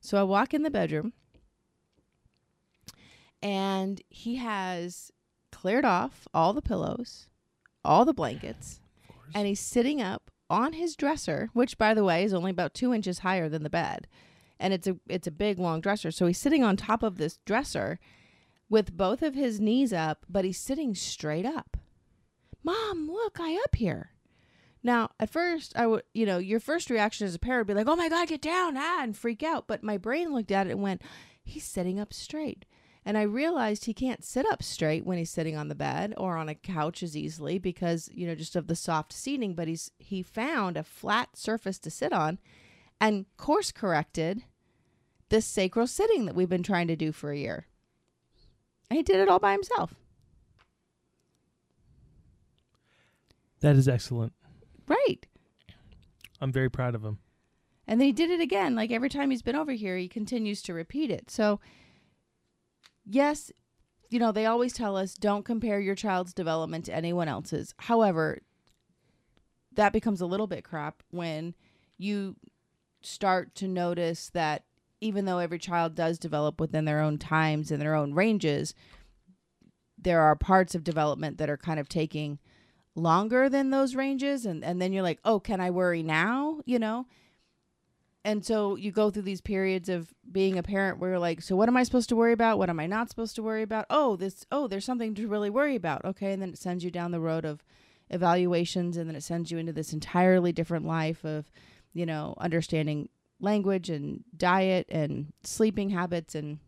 [0.01, 1.13] So I walk in the bedroom
[3.43, 5.13] and he has
[5.53, 7.29] cleared off all the pillows,
[7.85, 8.81] all the blankets,
[9.35, 12.93] and he's sitting up on his dresser, which by the way is only about two
[12.93, 14.07] inches higher than the bed.
[14.59, 16.11] And it's a it's a big long dresser.
[16.11, 17.99] So he's sitting on top of this dresser
[18.69, 21.77] with both of his knees up, but he's sitting straight up.
[22.65, 24.11] Mom, look, I up here.
[24.83, 27.79] Now, at first, I would, you know, your first reaction as a parent would be
[27.79, 29.67] like, "Oh my God, get down!" ah, and freak out.
[29.67, 31.03] But my brain looked at it and went,
[31.45, 32.65] "He's sitting up straight."
[33.07, 36.37] And I realized he can't sit up straight when he's sitting on the bed or
[36.37, 39.93] on a couch as easily because, you know, just of the soft seating, but he's
[40.01, 42.41] he found a flat surface to sit on
[43.01, 44.43] and course corrected
[45.29, 47.67] this sacral sitting that we've been trying to do for a year.
[48.91, 49.95] And he did it all by himself.
[53.61, 54.33] That is excellent.
[54.89, 55.25] Right.
[56.41, 57.19] I'm very proud of him.
[57.87, 58.75] And then he did it again.
[58.75, 61.31] Like every time he's been over here, he continues to repeat it.
[61.31, 61.61] So,
[63.07, 63.51] yes,
[64.11, 67.75] you know, they always tell us don't compare your child's development to anyone else's.
[67.79, 68.41] However,
[69.73, 71.55] that becomes a little bit crap when
[71.99, 72.37] you
[73.03, 74.65] start to notice that
[75.01, 78.75] even though every child does develop within their own times and their own ranges,
[79.99, 82.39] there are parts of development that are kind of taking
[82.95, 86.79] longer than those ranges and and then you're like, "Oh, can I worry now?" you
[86.79, 87.07] know?
[88.27, 91.55] And so you go through these periods of being a parent where you're like, so
[91.55, 92.59] what am I supposed to worry about?
[92.59, 93.87] What am I not supposed to worry about?
[93.89, 96.05] Oh, this oh, there's something to really worry about.
[96.05, 97.63] Okay, and then it sends you down the road of
[98.11, 101.53] evaluations and then it sends you into this entirely different life of,
[101.93, 106.59] you know, understanding language and diet and sleeping habits and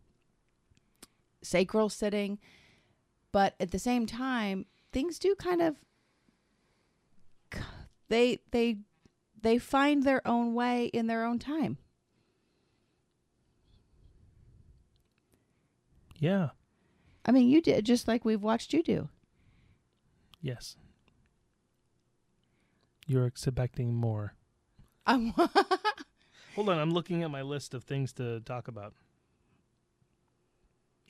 [1.41, 2.39] sacral sitting.
[3.33, 5.75] But at the same time, things do kind of
[8.07, 8.77] they they
[9.41, 11.77] they find their own way in their own time.
[16.17, 16.49] Yeah.
[17.25, 19.09] I mean, you did just like we've watched you do.
[20.41, 20.75] Yes.
[23.07, 24.33] You're expecting more.
[25.07, 25.33] Um,
[26.55, 28.93] Hold on, I'm looking at my list of things to talk about.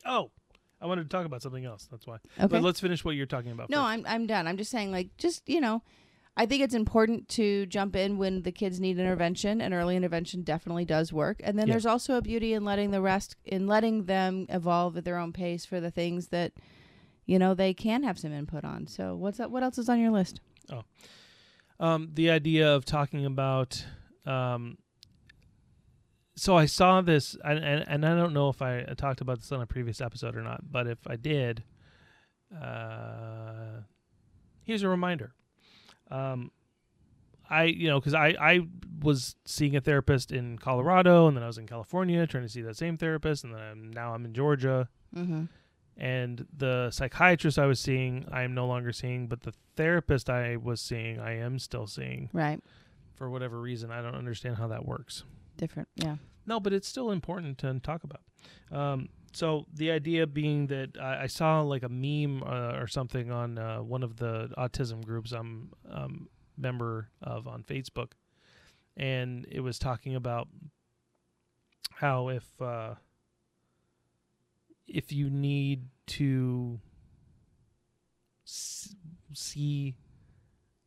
[0.05, 0.31] Oh,
[0.81, 1.87] I wanted to talk about something else.
[1.91, 2.17] That's why.
[2.37, 2.47] okay.
[2.47, 3.69] But let's finish what you're talking about.
[3.69, 3.87] No, first.
[3.87, 4.47] I'm I'm done.
[4.47, 5.83] I'm just saying, like, just you know,
[6.39, 10.41] I think it's important to jump in when the kids need intervention, and early intervention
[10.43, 11.41] definitely does work.
[11.43, 11.73] And then Yeah.
[11.73, 15.33] there's also a beauty in letting the rest, in letting them evolve at their own
[15.33, 16.53] pace for the things that,
[17.25, 18.87] you know, they can have some input on.
[18.87, 19.51] So what's that?
[19.51, 20.39] What else is on your list?
[21.81, 23.85] um, the idea of talking about.
[24.25, 24.77] Um,
[26.37, 29.51] so I saw this, and, and, and I don't know if I talked about this
[29.51, 31.63] on a previous episode or not, but if I did,
[32.57, 33.81] uh,
[34.63, 35.33] here's a reminder.
[36.09, 36.51] Um,
[37.49, 38.59] I, you know, because I, I
[39.01, 42.61] was seeing a therapist in Colorado, and then I was in California trying to see
[42.61, 45.45] that same therapist, and then I'm, now I'm in Georgia, Mm-hmm.
[45.97, 50.57] and the psychiatrist I was seeing, I am no longer seeing, but the therapist I
[50.57, 52.59] was seeing, I am still seeing Right.
[53.15, 53.89] for whatever reason.
[53.91, 55.23] I don't understand how that works.
[55.57, 55.87] different.
[55.95, 56.17] Yeah.
[56.45, 58.21] No, but it's still important to talk about.
[58.71, 63.31] Um, so the idea being that I, I saw like a meme uh, or something
[63.31, 68.11] on uh, one of the autism groups I'm um, member of on Facebook,
[68.97, 70.47] and it was talking about
[71.95, 72.95] how if uh,
[74.87, 76.79] if you need to
[79.33, 79.95] see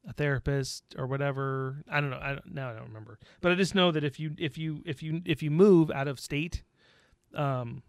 [0.09, 2.18] a therapist or whatever, I don't know.
[2.20, 4.82] I don't, now I don't remember, but I just know that if you if you
[4.84, 6.64] if you if you move out of state,
[7.34, 7.82] um,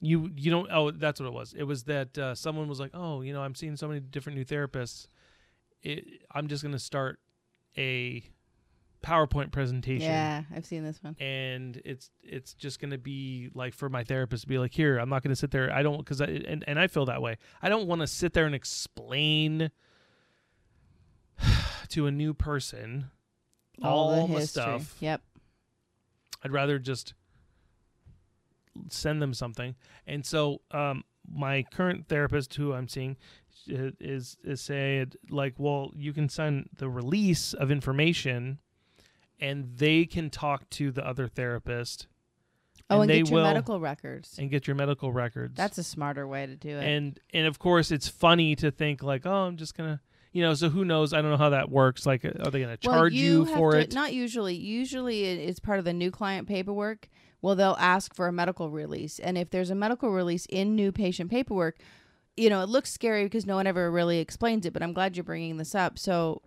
[0.00, 0.68] you you don't.
[0.70, 1.54] Oh, that's what it was.
[1.54, 4.38] It was that uh, someone was like, oh, you know, I'm seeing so many different
[4.38, 5.08] new therapists.
[5.82, 7.18] It, I'm just gonna start
[7.76, 8.22] a
[9.02, 10.08] PowerPoint presentation.
[10.08, 11.16] Yeah, I've seen this one.
[11.20, 15.08] And it's it's just gonna be like for my therapist to be like, here, I'm
[15.08, 15.72] not gonna sit there.
[15.72, 17.36] I don't because I and, and I feel that way.
[17.60, 19.70] I don't want to sit there and explain
[21.88, 23.10] to a new person
[23.82, 24.96] all, the, the stuff.
[25.00, 25.22] Yep.
[26.44, 27.14] I'd rather just
[28.88, 29.74] send them something.
[30.06, 33.16] And so, um, my current therapist, who I'm seeing,
[33.66, 38.58] is is saying like, well, you can send the release of information,
[39.40, 42.06] and they can talk to the other therapist
[42.90, 44.38] Oh, and, they get your medical records.
[44.38, 45.54] and get your medical records.
[45.56, 46.84] That's a smarter way to do it.
[46.84, 50.00] and and of course, it's funny to think like, oh, I'm just gonna.
[50.32, 51.12] You know, so who knows?
[51.14, 52.04] I don't know how that works.
[52.04, 53.94] Like, are they going to Well, charge you, for to- it?
[53.94, 54.54] Not usually.
[54.56, 57.08] Usually, it's part of the new client paperwork.
[57.40, 60.90] Well, they'll ask for a medical release, and if there's a medical release in new
[60.90, 61.78] patient paperwork,
[62.36, 64.72] you know, it looks scary because no one ever really explains it.
[64.72, 65.98] But I'm glad you're bringing this up.
[65.98, 66.42] So,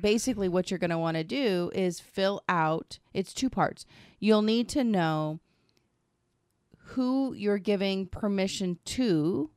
[0.00, 2.98] basically, what you're going to want to do is fill out.
[3.12, 3.84] It's two parts.
[4.18, 5.40] You'll need to know
[6.92, 9.50] who you're giving permission to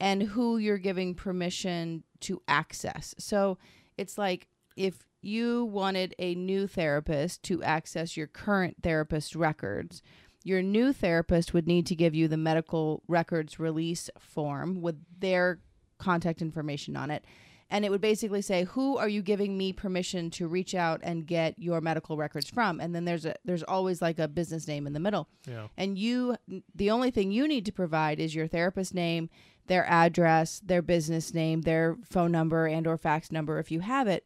[0.00, 3.14] and who you're giving permission to access.
[3.18, 3.58] So
[3.96, 10.02] it's like if you wanted a new therapist to access your current therapist records,
[10.44, 15.60] your new therapist would need to give you the medical records release form with their
[15.98, 17.24] contact information on it.
[17.70, 21.26] And it would basically say, "Who are you giving me permission to reach out and
[21.26, 24.86] get your medical records from?" And then there's a there's always like a business name
[24.86, 25.68] in the middle yeah.
[25.76, 26.36] and you
[26.74, 29.28] the only thing you need to provide is your therapist name
[29.66, 34.08] their address their business name their phone number and or fax number if you have
[34.08, 34.24] it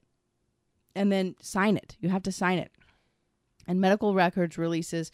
[0.94, 2.70] and then sign it you have to sign it
[3.66, 5.10] and medical records releases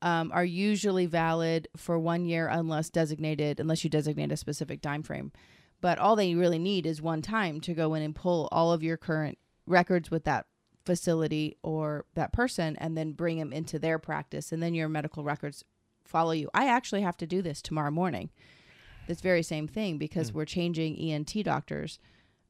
[0.00, 5.02] um, are usually valid for one year unless designated unless you designate a specific time
[5.02, 5.30] frame
[5.80, 8.82] but all they really need is one time to go in and pull all of
[8.82, 10.46] your current records with that
[10.84, 15.22] facility or that person and then bring them into their practice and then your medical
[15.22, 15.64] records
[16.04, 16.48] follow you.
[16.52, 18.30] I actually have to do this tomorrow morning.
[19.06, 20.38] This very same thing because Hmm.
[20.38, 21.98] we're changing ENT doctors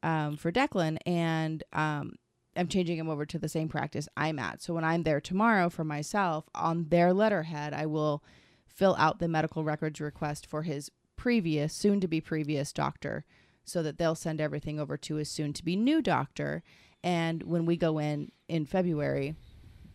[0.03, 2.15] um, for Declan and um,
[2.57, 4.63] I'm changing him over to the same practice I'm at.
[4.63, 8.23] So when I'm there tomorrow for myself on their letterhead, I will
[8.67, 13.25] fill out the medical records request for his previous, soon to be previous doctor
[13.65, 16.63] so that they'll send everything over to his soon to be new doctor.
[17.03, 19.35] And when we go in in February,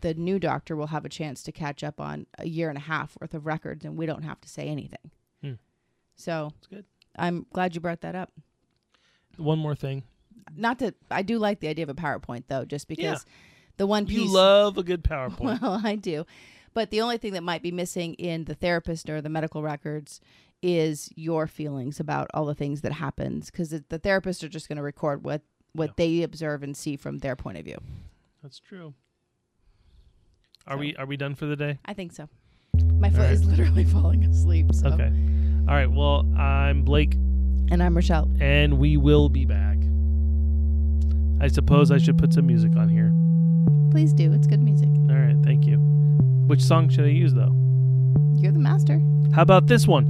[0.02, 2.82] the new doctor will have a chance to catch up on a year and a
[2.82, 5.12] half worth of records and we don't have to say anything.
[5.42, 5.54] Hmm.
[6.16, 6.86] So That's good.
[7.18, 8.32] I'm glad you brought that up.
[9.38, 10.04] One more thing.
[10.56, 13.18] Not to, I do like the idea of a PowerPoint though, just because Yeah.
[13.78, 14.18] the one piece.
[14.18, 15.62] You love a good PowerPoint.
[15.62, 16.26] Well, I do.
[16.74, 20.22] But the only thing that might be missing in the therapist or the medical records
[20.62, 24.78] is your feelings about all the things that happens because the therapists are just going
[24.78, 25.42] to record what
[25.74, 25.94] what Yeah.
[25.98, 27.78] they observe and see from their point of view.
[28.42, 28.94] That's true.
[30.66, 31.78] Are So- we are we done for the day?
[31.86, 32.28] I think so.
[33.00, 34.74] My foot All is literally falling asleep.
[34.74, 34.88] So.
[34.90, 35.12] Okay.
[35.68, 35.92] All right.
[35.92, 38.30] Well, I'm Blake, And I'm Rochelle.
[38.40, 39.77] and we will be back.
[41.40, 43.14] I suppose I should put some music on here.
[43.92, 44.34] Please do.
[44.34, 44.90] It's good music.
[45.10, 45.38] All right.
[45.44, 45.78] Thank you.
[46.48, 47.54] Which song should I use though?
[48.36, 49.02] You're the master.
[49.34, 50.06] How about this one?